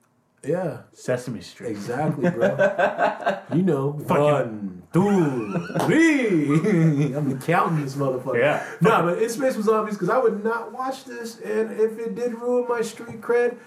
[0.45, 0.79] Yeah.
[0.93, 1.71] Sesame Street.
[1.71, 3.41] Exactly, bro.
[3.55, 6.55] you know, one, two, three.
[7.15, 8.39] I'm counting this motherfucker.
[8.39, 8.67] Yeah.
[8.81, 12.15] No, but In Space was obvious because I would not watch this, and if it
[12.15, 13.59] did ruin my street cred,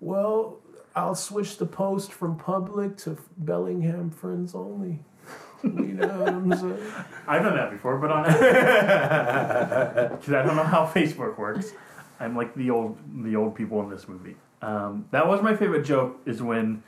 [0.00, 0.58] well,
[0.96, 5.04] I'll switch the post from public to Bellingham Friends Only.
[5.62, 6.92] You know what I'm saying?
[7.28, 11.72] I've done that before, but on because I don't know how Facebook works.
[12.18, 14.36] I'm like the old the old people in this movie.
[14.62, 16.20] Um, that was my favorite joke.
[16.26, 16.82] Is when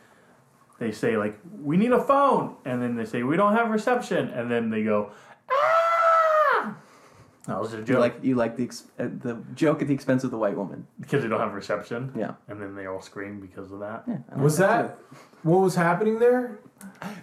[0.78, 4.28] they say like we need a phone, and then they say we don't have reception,
[4.28, 5.10] and then they go
[5.50, 6.74] ah.
[7.46, 9.94] That was a You joke like you like the ex- uh, the joke at the
[9.94, 10.86] expense of the white woman.
[11.00, 12.12] because they don't have reception.
[12.16, 12.34] Yeah.
[12.48, 14.04] and then they all scream because of that.
[14.06, 14.98] yeah, Was that
[15.42, 16.60] what was happening there?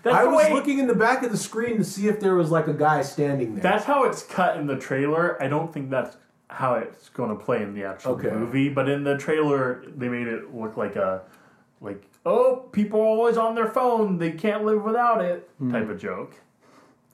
[0.04, 2.20] That's I the was way- looking in the back of the screen to see if
[2.20, 3.64] there was like a guy standing there.
[3.64, 5.42] That's how it's cut in the trailer.
[5.42, 6.18] I don't think that's
[6.50, 8.30] how it's going to play in the actual Okay.
[8.32, 8.70] movie.
[8.70, 11.22] But in the trailer, they made it look like a
[11.82, 14.18] like oh people are always on their phone.
[14.18, 16.36] They can't live without it type of joke.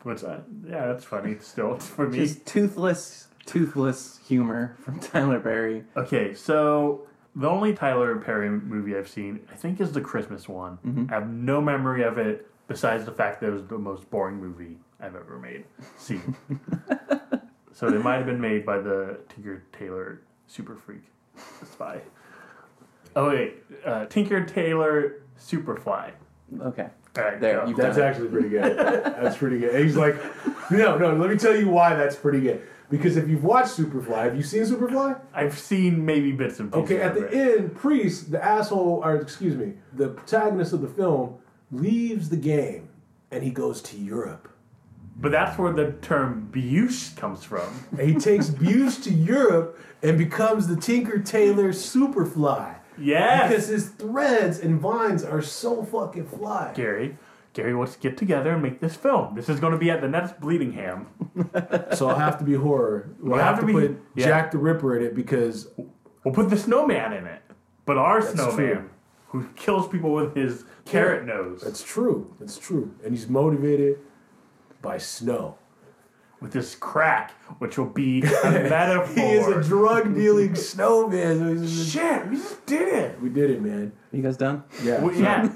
[0.03, 2.19] Which I, yeah, that's funny still for me.
[2.19, 5.83] Just toothless, toothless humor from Tyler Perry.
[5.97, 10.77] Okay, so the only Tyler Perry movie I've seen, I think, is the Christmas one.
[10.85, 11.11] Mhm.
[11.11, 14.37] I have no memory of it besides the fact that it was the most boring
[14.37, 15.65] movie I've ever made.
[15.97, 16.35] Seen.
[17.75, 21.03] so it might have been made by the Tinker Tailor Super Freak
[21.71, 22.01] Spy.
[23.15, 26.11] Oh wait, uh, Tinker Tailor Superfly.
[26.61, 26.87] Okay.
[27.17, 27.67] All right, There, go.
[27.67, 28.09] you've That's done it.
[28.09, 28.77] actually pretty good.
[28.77, 29.73] That's pretty good.
[29.75, 30.15] And he's like,
[30.69, 31.15] no, no.
[31.15, 32.61] Let me tell you why that's pretty good.
[32.89, 35.19] Because if you've watched Superfly, have you seen Superfly?
[35.33, 36.83] I've seen maybe bits and pieces.
[36.91, 37.59] Okay, at of the it.
[37.59, 41.37] end, Priest, the asshole, or excuse me, the protagonist of the film,
[41.71, 42.89] leaves the game
[43.31, 44.49] and he goes to Europe.
[45.15, 47.67] But that's where the term Buse comes from.
[47.97, 52.75] And he takes Buse to Europe and becomes the Tinker Tailor Superfly.
[52.97, 53.49] Yes.
[53.49, 56.73] Because his threads and vines are so fucking fly.
[56.75, 57.17] Gary,
[57.53, 59.35] Gary, let's get together and make this film.
[59.35, 61.05] This is going to be at the next Bleedingham.
[61.95, 63.09] So I'll have to be horror.
[63.19, 64.25] We'll have, have to, to be- put yeah.
[64.25, 65.69] Jack the Ripper in it because
[66.25, 67.43] We'll put the snowman in it,
[67.85, 68.89] but our snowman true.
[69.27, 72.35] who kills people with his carrot nose, that's true.
[72.39, 72.95] That's true.
[73.03, 73.99] And he's motivated
[74.85, 75.57] by snow.
[76.41, 78.25] with this crack, which will be a
[78.75, 79.15] metaphor.
[79.15, 81.65] He is a drug dealing snowman.
[81.67, 83.21] So Shit, we just did it.
[83.21, 83.93] We did it, man.
[84.11, 84.63] You guys done?
[84.83, 85.01] Yeah.
[85.01, 85.47] Well, yeah,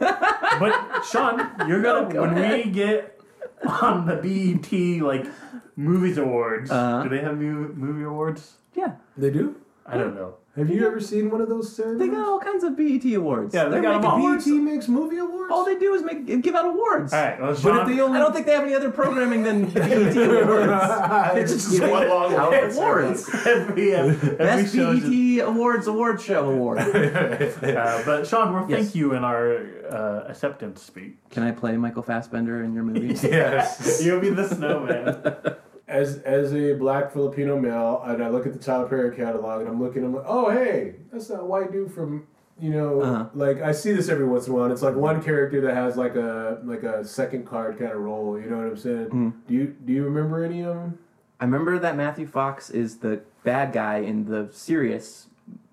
[0.60, 1.36] but Sean,
[1.68, 2.66] you're gonna Go when ahead.
[2.66, 3.20] we get
[3.68, 4.72] on the BET
[5.06, 5.28] like
[5.76, 6.72] movies awards.
[6.72, 7.04] Uh-huh.
[7.04, 8.54] do they have movie awards?
[8.74, 8.94] Yeah.
[9.18, 9.56] They do?
[9.92, 10.36] I don't know.
[10.56, 12.10] Have you ever seen one of those ceremonies?
[12.10, 13.54] They got all kinds of BET awards.
[13.56, 14.18] Yeah, they They're got 'em making all.
[14.18, 14.46] awards.
[14.46, 15.52] BET makes movie awards?
[15.54, 17.14] All they do is make give out awards.
[17.14, 18.90] All right, well, but Sean, if they only I don't think they have any other
[18.92, 21.38] programming than BET awards.
[21.38, 23.30] it's just just giving one long out awards.
[23.46, 26.80] every, uh, every Best show is- BET Awards Award Show Award.
[26.80, 28.80] Uh, but Sean, we'll Yes.
[28.82, 29.60] thank you in our
[29.90, 31.14] uh, acceptance speech.
[31.30, 33.16] Can I play Michael Fassbender in your movie?
[33.28, 34.02] Yes.
[34.04, 35.56] You'll be the snowman.
[35.90, 39.70] As as a black Filipino male, and I look at the Tyler Perry catalog, and
[39.70, 42.28] I'm looking, I'm like, oh hey, that's that white dude from,
[42.60, 43.26] you know, Uh-huh.
[43.34, 44.66] like I see this every once in a while.
[44.66, 48.00] And it's like one character that has like a like a second card kind of
[48.00, 48.40] role.
[48.40, 49.06] You know what I'm saying?
[49.08, 49.30] Mm-hmm.
[49.48, 51.00] Do you do you remember any of them?
[51.42, 55.28] I remember that Matthew Fox is the bad guy in the serious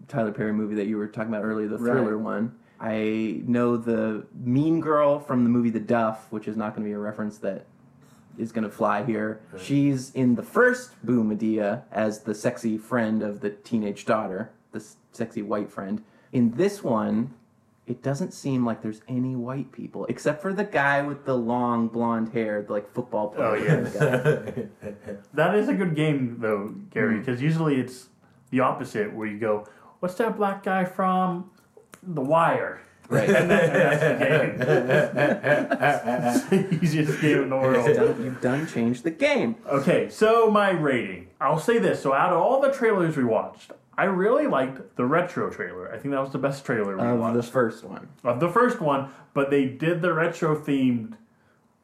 [0.08, 2.24] Tyler Perry movie that you were talking about earlier, the thriller Right.
[2.24, 2.54] one.
[2.78, 6.88] I know the mean girl from the movie The Duff, which is not going to
[6.88, 7.64] be a reference that
[8.38, 9.40] is going to fly here.
[9.58, 14.78] She's in the first Boo Madea as the sexy friend of the teenage daughter, the
[14.78, 16.02] s- sexy white friend.
[16.32, 17.34] In this one,
[17.86, 21.88] it doesn't seem like there's any white people except for the guy with the long
[21.88, 23.48] blonde hair, the, like football player.
[23.48, 23.54] Oh,
[24.82, 25.16] yes.
[25.34, 27.20] that is a good game, though, Gary, hmm.
[27.20, 28.08] because usually it's
[28.50, 29.66] the opposite, where you go,
[30.00, 31.50] "What's that black guy from
[32.02, 33.28] The Wire?" Right.
[33.28, 34.02] and, that's
[36.50, 36.60] the game.
[36.60, 37.96] It's the easiest game in the You've world.
[37.96, 39.56] done, you've done changed the game.
[39.68, 41.28] Okay, so my rating.
[41.40, 42.00] I'll say this.
[42.02, 45.92] So out of all the trailers we watched, I really liked the retro trailer.
[45.92, 47.36] I think that was the best trailer we Of watched.
[47.36, 48.08] the first one.
[48.24, 51.14] of the first one, but they did the retro themed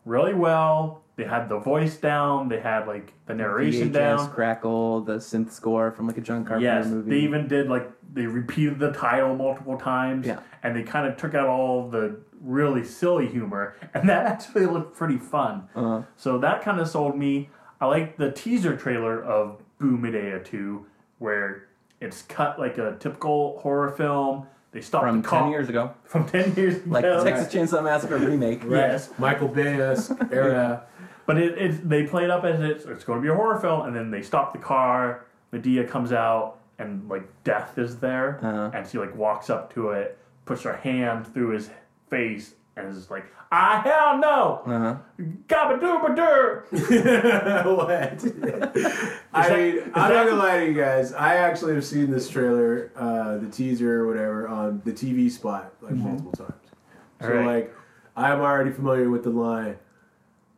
[0.04, 1.01] really well.
[1.16, 4.30] They had the voice down, they had like the narration VHS down.
[4.30, 7.10] crackle, the synth score from like a John Carpenter Yes, movie.
[7.10, 10.26] they even did like they repeated the title multiple times.
[10.26, 10.40] Yeah.
[10.62, 14.96] and they kind of took out all the really silly humor, and that actually looked
[14.96, 15.68] pretty fun.
[15.74, 16.02] Uh-huh.
[16.16, 17.50] So that kind of sold me.
[17.80, 20.86] I like the teaser trailer of Boo Madea 2,
[21.18, 21.68] where
[22.00, 24.46] it's cut like a typical horror film.
[24.70, 27.22] They stopped from the cop ten years ago, from ten years like ago.
[27.22, 28.62] Texas Chainsaw Massacre remake.
[28.68, 30.84] Yes, Michael Bay era.
[31.26, 33.58] But it, it they play it up as it's, it's going to be a horror
[33.60, 35.24] film, and then they stop the car.
[35.52, 38.70] Madea comes out, and like death is there, Uh-huh.
[38.74, 41.70] and she like walks up to it, puts her hand through his
[42.10, 44.96] face, and is like, "I hell no, Uh-huh.
[45.48, 46.64] gabadoobadur."
[47.76, 49.22] what?
[49.34, 51.12] I mean, I'm not gonna lie to you guys.
[51.12, 55.72] I actually have seen this trailer, uh, the teaser or whatever, on the TV spot
[55.80, 56.52] like multiple times.
[57.20, 57.46] So Alright.
[57.46, 57.74] like,
[58.16, 59.76] I'm already familiar with the line.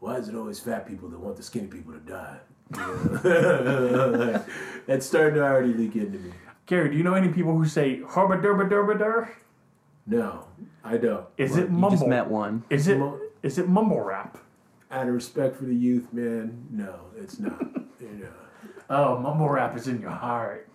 [0.05, 2.37] Why is it always fat people that want the skinny people to die?
[2.77, 3.21] You?
[3.25, 4.43] Like,
[4.87, 6.31] that's starting to already leak into me.
[6.67, 9.31] Gary, do you know any people who say "harbadurbadur"?
[10.07, 10.45] No,
[10.85, 11.25] I don't.
[11.39, 11.73] Is it mumble?
[11.73, 11.91] You mumble?
[11.97, 12.65] just met one.
[12.69, 13.01] Is it
[13.43, 14.37] is it mumble rap?
[14.91, 17.59] Out of respect for the youth, man, no, it's not.
[17.99, 18.29] you know.
[18.91, 20.69] Oh, mumble rap is in your heart.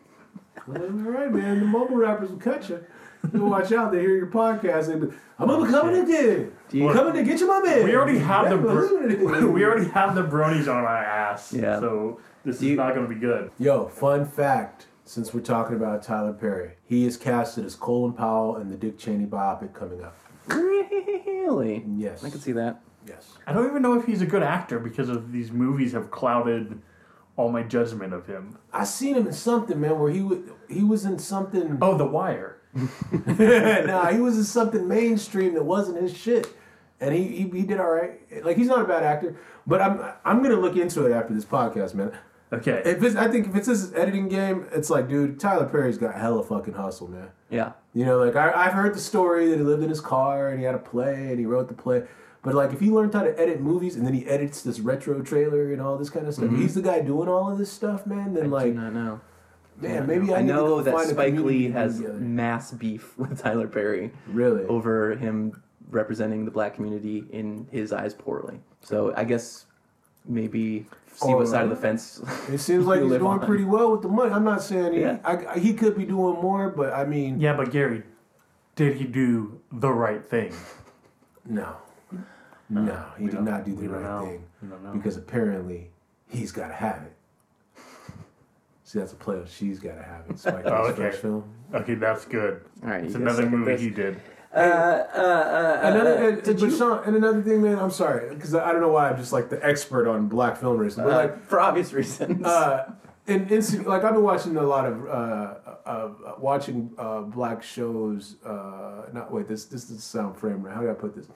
[0.65, 1.59] Well, all right, man.
[1.59, 2.84] The mobile rappers will cut you.
[3.34, 3.91] You watch out.
[3.91, 4.88] They hear your podcast.
[4.88, 6.49] They be, I'm gonna coming oh, in there.
[6.72, 7.84] you- coming to get you, my man.
[7.84, 11.53] We already have the Yeah, bro- we already have the bronies on our ass.
[11.53, 11.80] Yeah.
[11.80, 13.51] So this Do is not going to be good.
[13.59, 14.88] Yo, fun fact.
[15.05, 18.99] Since we're talking about Tyler Perry, he is casted as Colin Powell in the Dick
[18.99, 20.15] Cheney biopic coming up.
[20.47, 21.84] Really?
[21.97, 22.24] Yes.
[22.24, 22.82] I can see that.
[23.07, 23.38] Yes.
[23.47, 26.80] I don't even know if he's a good actor because of these movies have clouded
[27.38, 28.59] all my judgment of him.
[28.72, 30.39] I seen him in something, man, where he was
[30.70, 31.78] he was in something.
[31.82, 32.59] Oh, The Wire.
[32.76, 36.47] nah, he was in something mainstream that wasn't his shit,
[36.99, 38.20] and he, he he did all right.
[38.43, 41.45] Like he's not a bad actor, but I'm I'm gonna look into it after this
[41.45, 42.11] podcast, man.
[42.51, 42.82] Okay.
[42.84, 46.15] If it's, I think if it's this editing game, it's like, dude, Tyler Perry's got
[46.15, 47.30] hella fucking hustle, man.
[47.51, 47.74] Yeah.
[47.93, 50.57] You know, like I, I've heard the story that he lived in his car and
[50.59, 52.05] he had a play and he wrote the play.
[52.41, 55.22] But like, if he learned how to edit movies and then he edits this retro
[55.22, 56.59] trailer and all this kind of stuff, Mhm.
[56.61, 58.34] he's the guy doing all of this stuff, man.
[58.34, 59.22] Then I like, do not know.
[59.82, 62.15] Man, maybe I, I need to know go that find Spike community Lee has together.
[62.15, 67.91] Uh, mass beef with Tyler Perry really over him representing the black community in his
[67.91, 68.59] eyes poorly.
[68.82, 69.65] So I guess
[70.25, 72.21] maybe see what side of the fence.
[72.51, 73.39] It seems like he's doing on.
[73.39, 74.32] pretty well with the money.
[74.32, 75.17] I'm not saying he, Yeah.
[75.23, 78.03] I, I- he could be doing more, but I mean, Yeah, but Gary,
[78.75, 80.53] did he do the right thing?
[81.45, 81.75] no,
[82.69, 84.25] no, he did don't- do the right know.
[84.25, 84.91] thing We don't know.
[84.93, 85.89] because apparently
[86.27, 87.13] he's got to have it.
[88.90, 89.36] See, that's a play.
[89.36, 90.40] on She's got to have it.
[90.40, 90.96] Spike Lee's Oh, okay.
[90.96, 91.44] first film.
[91.76, 92.62] Okay, that's good.
[92.82, 93.82] All right, It's another movie this.
[93.82, 94.20] he did.
[94.52, 97.78] Uh, uh, uh, Another, uh, and, did but you, Sean, and another thing, man.
[97.78, 100.80] I'm sorry because I don't know why I'm just like the expert on black film
[100.80, 102.44] racing, but uh, like, for obvious reasons.
[102.44, 102.94] uh,
[103.28, 105.54] in, in like I've been watching a lot of uh,
[105.86, 106.10] uh,
[106.40, 108.38] watching uh, black shows.
[108.44, 110.74] Uh, not wait, this this doesn't sound frame right.
[110.74, 111.28] How do I put this?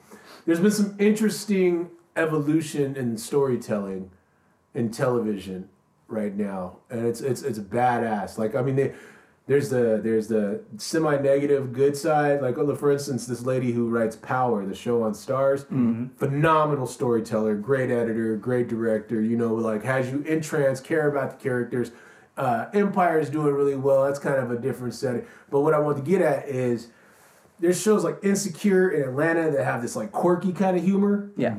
[0.44, 4.10] There's been some interesting evolution in storytelling
[4.74, 5.68] in television
[6.08, 8.38] right now, and it's it's it's badass.
[8.38, 8.94] Like I mean, they,
[9.46, 12.40] there's the there's the semi-negative good side.
[12.40, 15.66] Like for instance, this lady who writes Power, the show on Starz,
[16.18, 19.20] phenomenal storyteller, great editor, great director.
[19.20, 21.90] You know, like has you in trance, care about the characters.
[22.36, 24.04] Uh, Empire is doing really well.
[24.04, 25.24] That's kind of a different setting.
[25.50, 26.88] But what I want to get at is
[27.60, 31.54] there's shows like Insecure in Atlanta that have this like quirky kind of humor yeah.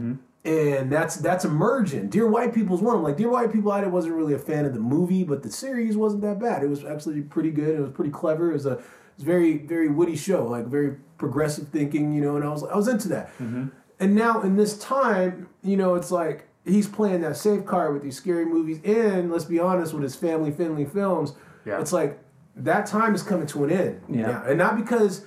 [0.46, 2.10] And that's that's emerging.
[2.10, 2.98] Dear White People's one.
[2.98, 3.72] I'm like Dear White People.
[3.72, 6.64] I wasn't really a fan of the movie, but the series wasn't that bad.
[6.64, 7.76] It was actually pretty good.
[7.78, 8.52] It was pretty clever.
[8.52, 8.82] It was a
[9.16, 12.36] it's very very witty show, like very progressive thinking, you know.
[12.36, 13.28] And I was I was into that.
[13.40, 13.68] Mm-hmm.
[14.00, 18.04] And now in this time, you know, it's like he's playing that safe card with
[18.04, 21.34] these scary movies, and let's be honest, with his family friendly films,
[21.66, 21.80] Yeah.
[21.80, 22.20] it's like
[22.58, 24.02] that time is coming to an end.
[24.10, 24.22] Yeah.
[24.28, 24.44] now.
[24.48, 25.26] and not because.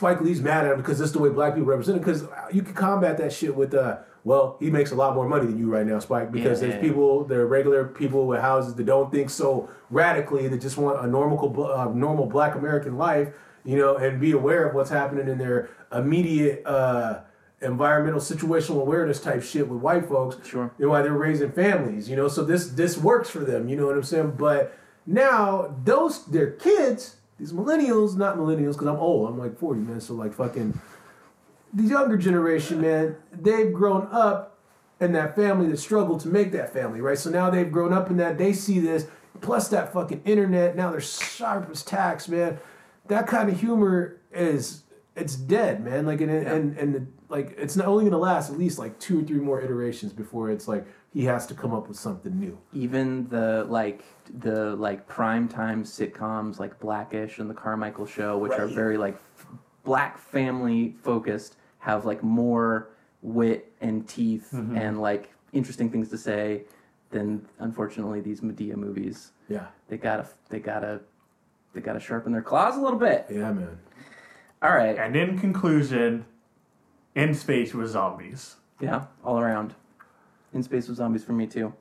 [0.00, 2.00] Spike Lee's mad at him because that's the way black people represent it.
[2.00, 5.44] Because you can combat that shit with, uh, well, he makes a lot more money
[5.44, 6.32] than you right now, Spike.
[6.32, 6.88] Because Yeah, there's yeah.
[6.88, 11.04] people, there are regular people with houses that don't think so radically, that just want
[11.04, 11.38] a normal,
[11.70, 13.28] uh, normal black American life,
[13.62, 17.20] you know, and be aware of what's happening in their immediate uh,
[17.60, 20.48] environmental situational awareness type shit with white folks.
[20.48, 20.72] Sure.
[20.78, 22.28] You know, why they're raising families, you know.
[22.28, 24.36] So this this works for them, you know what I'm saying?
[24.38, 24.74] But
[25.04, 30.00] now those their kids, these millennials, not millennials, because I'm old, I'm like 40, man.
[30.00, 30.78] So like fucking
[31.72, 34.58] the younger generation, man, they've grown up
[35.00, 37.18] in that family that struggled to make that family, right?
[37.18, 39.06] So now they've grown up in that, they see this,
[39.40, 40.76] plus that fucking internet.
[40.76, 42.58] Now they're sharp as tacks, man.
[43.06, 44.82] That kind of humor is
[45.16, 46.06] it's dead, man.
[46.06, 49.22] Like and and and like it's not only gonna last at least like two or
[49.22, 52.58] three more iterations before it's like he has to come up with something new.
[52.72, 54.04] Even the like
[54.38, 59.14] the like prime time sitcoms like Blackish and the Carmichael Show, which are very like
[59.38, 59.46] f-
[59.84, 62.90] black family focused, have like more
[63.22, 64.78] wit and teeth Mhm.
[64.78, 66.62] and like interesting things to say
[67.10, 69.32] than unfortunately these Madea movies.
[69.48, 69.66] Yeah.
[69.88, 71.00] They gotta they gotta
[71.74, 73.26] they gotta sharpen their claws a little bit.
[73.30, 73.78] Yeah, man.
[74.62, 74.96] All right.
[74.96, 76.24] And in conclusion,
[77.16, 78.56] in space with zombies.
[78.78, 79.74] Yeah, all around.
[80.52, 81.72] In Space with Zombies for me too.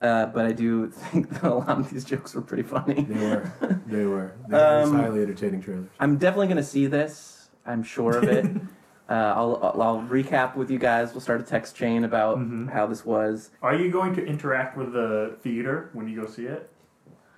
[0.00, 3.02] Uh, but I do think that a lot of these jokes were pretty funny.
[3.02, 3.52] They were.
[3.86, 4.32] They were.
[4.48, 5.88] They were Um, highly entertaining trailers.
[6.00, 7.50] I'm definitely going to see this.
[7.66, 8.46] I'm sure of it.
[9.08, 11.12] uh, I'll, I'll, I'll recap with you guys.
[11.12, 12.38] We'll start a text chain about
[12.72, 13.50] how this was.
[13.62, 16.70] Are you going to interact with the theater when you go see it?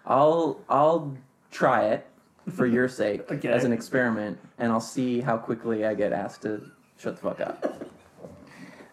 [0.07, 1.17] I'll I'll
[1.51, 2.07] try it
[2.51, 3.49] for your sake Okay.
[3.49, 7.41] as an experiment, and I'll see how quickly I get asked to shut the fuck
[7.41, 7.85] up.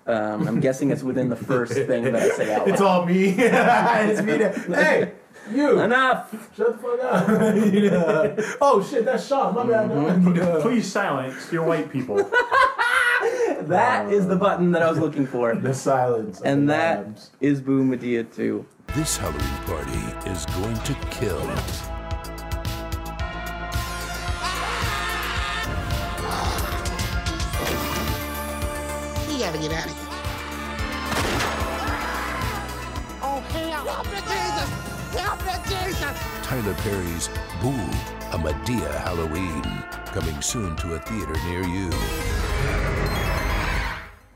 [0.08, 2.70] Um, I'm guessing it's within the first thing that I say out loud.
[2.70, 3.30] It's all me.
[3.38, 4.38] it's me.
[4.40, 5.14] To, hey,
[5.52, 5.80] you.
[5.80, 6.32] Enough.
[6.56, 7.56] Shut the fuck up.
[7.74, 8.36] You know.
[8.62, 9.54] Oh shit, that's Sean.
[9.56, 9.90] My bad.
[9.90, 10.08] no.
[10.08, 10.62] You know.
[10.62, 12.18] Please silence your white people.
[13.62, 15.56] That is the button that I was looking for.
[15.56, 16.42] The silence.
[16.42, 17.30] And the that lambs.
[17.40, 18.66] is Boo Madea 2.
[18.96, 21.91] This Halloween party is going to kill.
[29.42, 30.08] Gotta get out of here.
[33.24, 33.86] Oh, hell.
[33.88, 34.70] Help me, Jesus!
[35.20, 36.18] Help me, Jesus!
[36.44, 37.28] Tyler Perry's
[37.60, 37.74] Boo,
[38.34, 39.64] a Madea Halloween,
[40.14, 41.90] coming soon to a theater near you.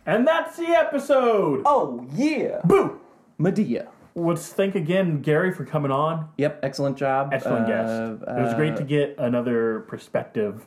[0.07, 1.61] And that's the episode.
[1.65, 2.61] Oh, yeah.
[2.65, 2.99] Boo!
[3.40, 3.88] Madea.
[4.15, 6.30] Let's thank again Gary for coming on.
[6.40, 7.30] Yep, excellent job.
[7.32, 8.23] Excellent Uh, guest.
[8.27, 10.65] It was great to uh, get another perspective.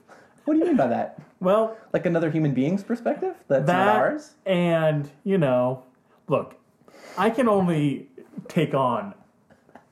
[0.48, 1.20] What do you mean by that?
[1.40, 3.34] Well, Like another human being's perspective?
[3.48, 4.34] That's that not ours?
[4.46, 5.82] and you know,
[6.26, 6.54] look,
[7.18, 8.08] I can only
[8.48, 9.12] take on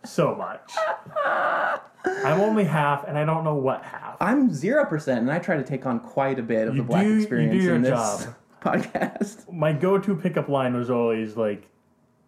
[0.03, 0.73] so much.
[2.07, 4.17] I'm only half, and I don't know what half.
[4.21, 7.03] I'm 0%, and I try to take on quite a bit of You the black
[7.03, 8.35] do- you do experience your in this job.
[8.63, 9.53] podcast.
[9.53, 11.69] My go-to pickup line was always like,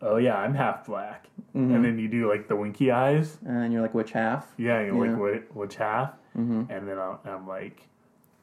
[0.02, 1.74] "Oh yeah, I'm half black," Mhm.
[1.74, 3.38] and then you do like the winky eyes.
[3.46, 4.52] And you're like, which half?
[4.58, 5.16] Yeah, you're Yeah.
[5.16, 6.68] like, "Which, half?" Mhm.
[6.70, 7.88] And then I'm, I'm like,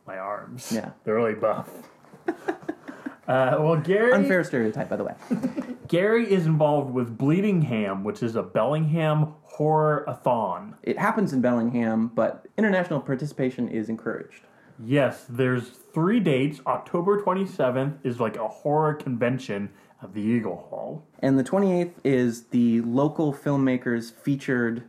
[0.07, 0.71] my arms.
[0.73, 0.91] Yeah.
[1.03, 1.69] they're really buff.
[2.27, 4.13] uh, well, Gary.
[4.13, 5.13] Unfair stereotype, by the way.
[5.87, 10.75] Gary is involved with Bleedingham, which is a Bellingham horror-a-thon.
[10.83, 14.41] It happens in Bellingham, but international participation is encouraged.
[14.83, 16.59] Yes, there's three dates.
[16.67, 19.69] October 27th is like a horror convention
[20.03, 21.05] at the Eagle Hall.
[21.19, 24.83] And the 28th is the local filmmakers featured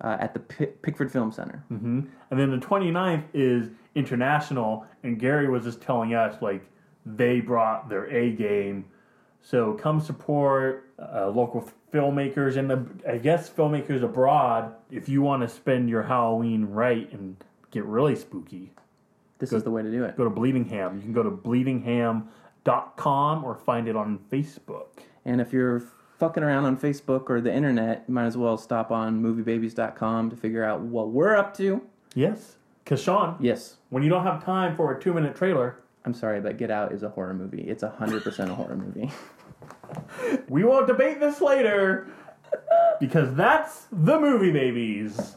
[0.00, 1.64] uh, at the P- Pickford Film Center.
[1.68, 6.62] hmm And then the 29th is international, and Gary was just telling us like
[7.04, 8.84] they brought their A game.
[9.40, 15.42] So come support uh, local filmmakers and the, I guess filmmakers abroad if you want
[15.42, 17.36] to spend your Halloween right and
[17.70, 18.72] get really spooky.
[19.38, 20.16] This Go- is the way to do it.
[20.16, 20.94] Go to Bleedingham.
[20.96, 24.86] You can go to bleedingham.com or find it on Facebook.
[25.24, 25.82] And if you're
[26.18, 30.36] fucking around on Facebook or the internet, you might as well stop on moviebabies.com to
[30.36, 31.82] figure out what we're up to.
[32.14, 32.56] Yes.
[32.84, 33.76] Because, Sean, Yes.
[33.90, 36.92] when you don't have time for a two minute trailer, I'm sorry, but Get Out
[36.92, 37.62] is a horror movie.
[37.62, 39.10] It's 100% a horror movie.
[40.48, 42.08] we won't debate this later
[43.00, 45.34] because that's the movie babies.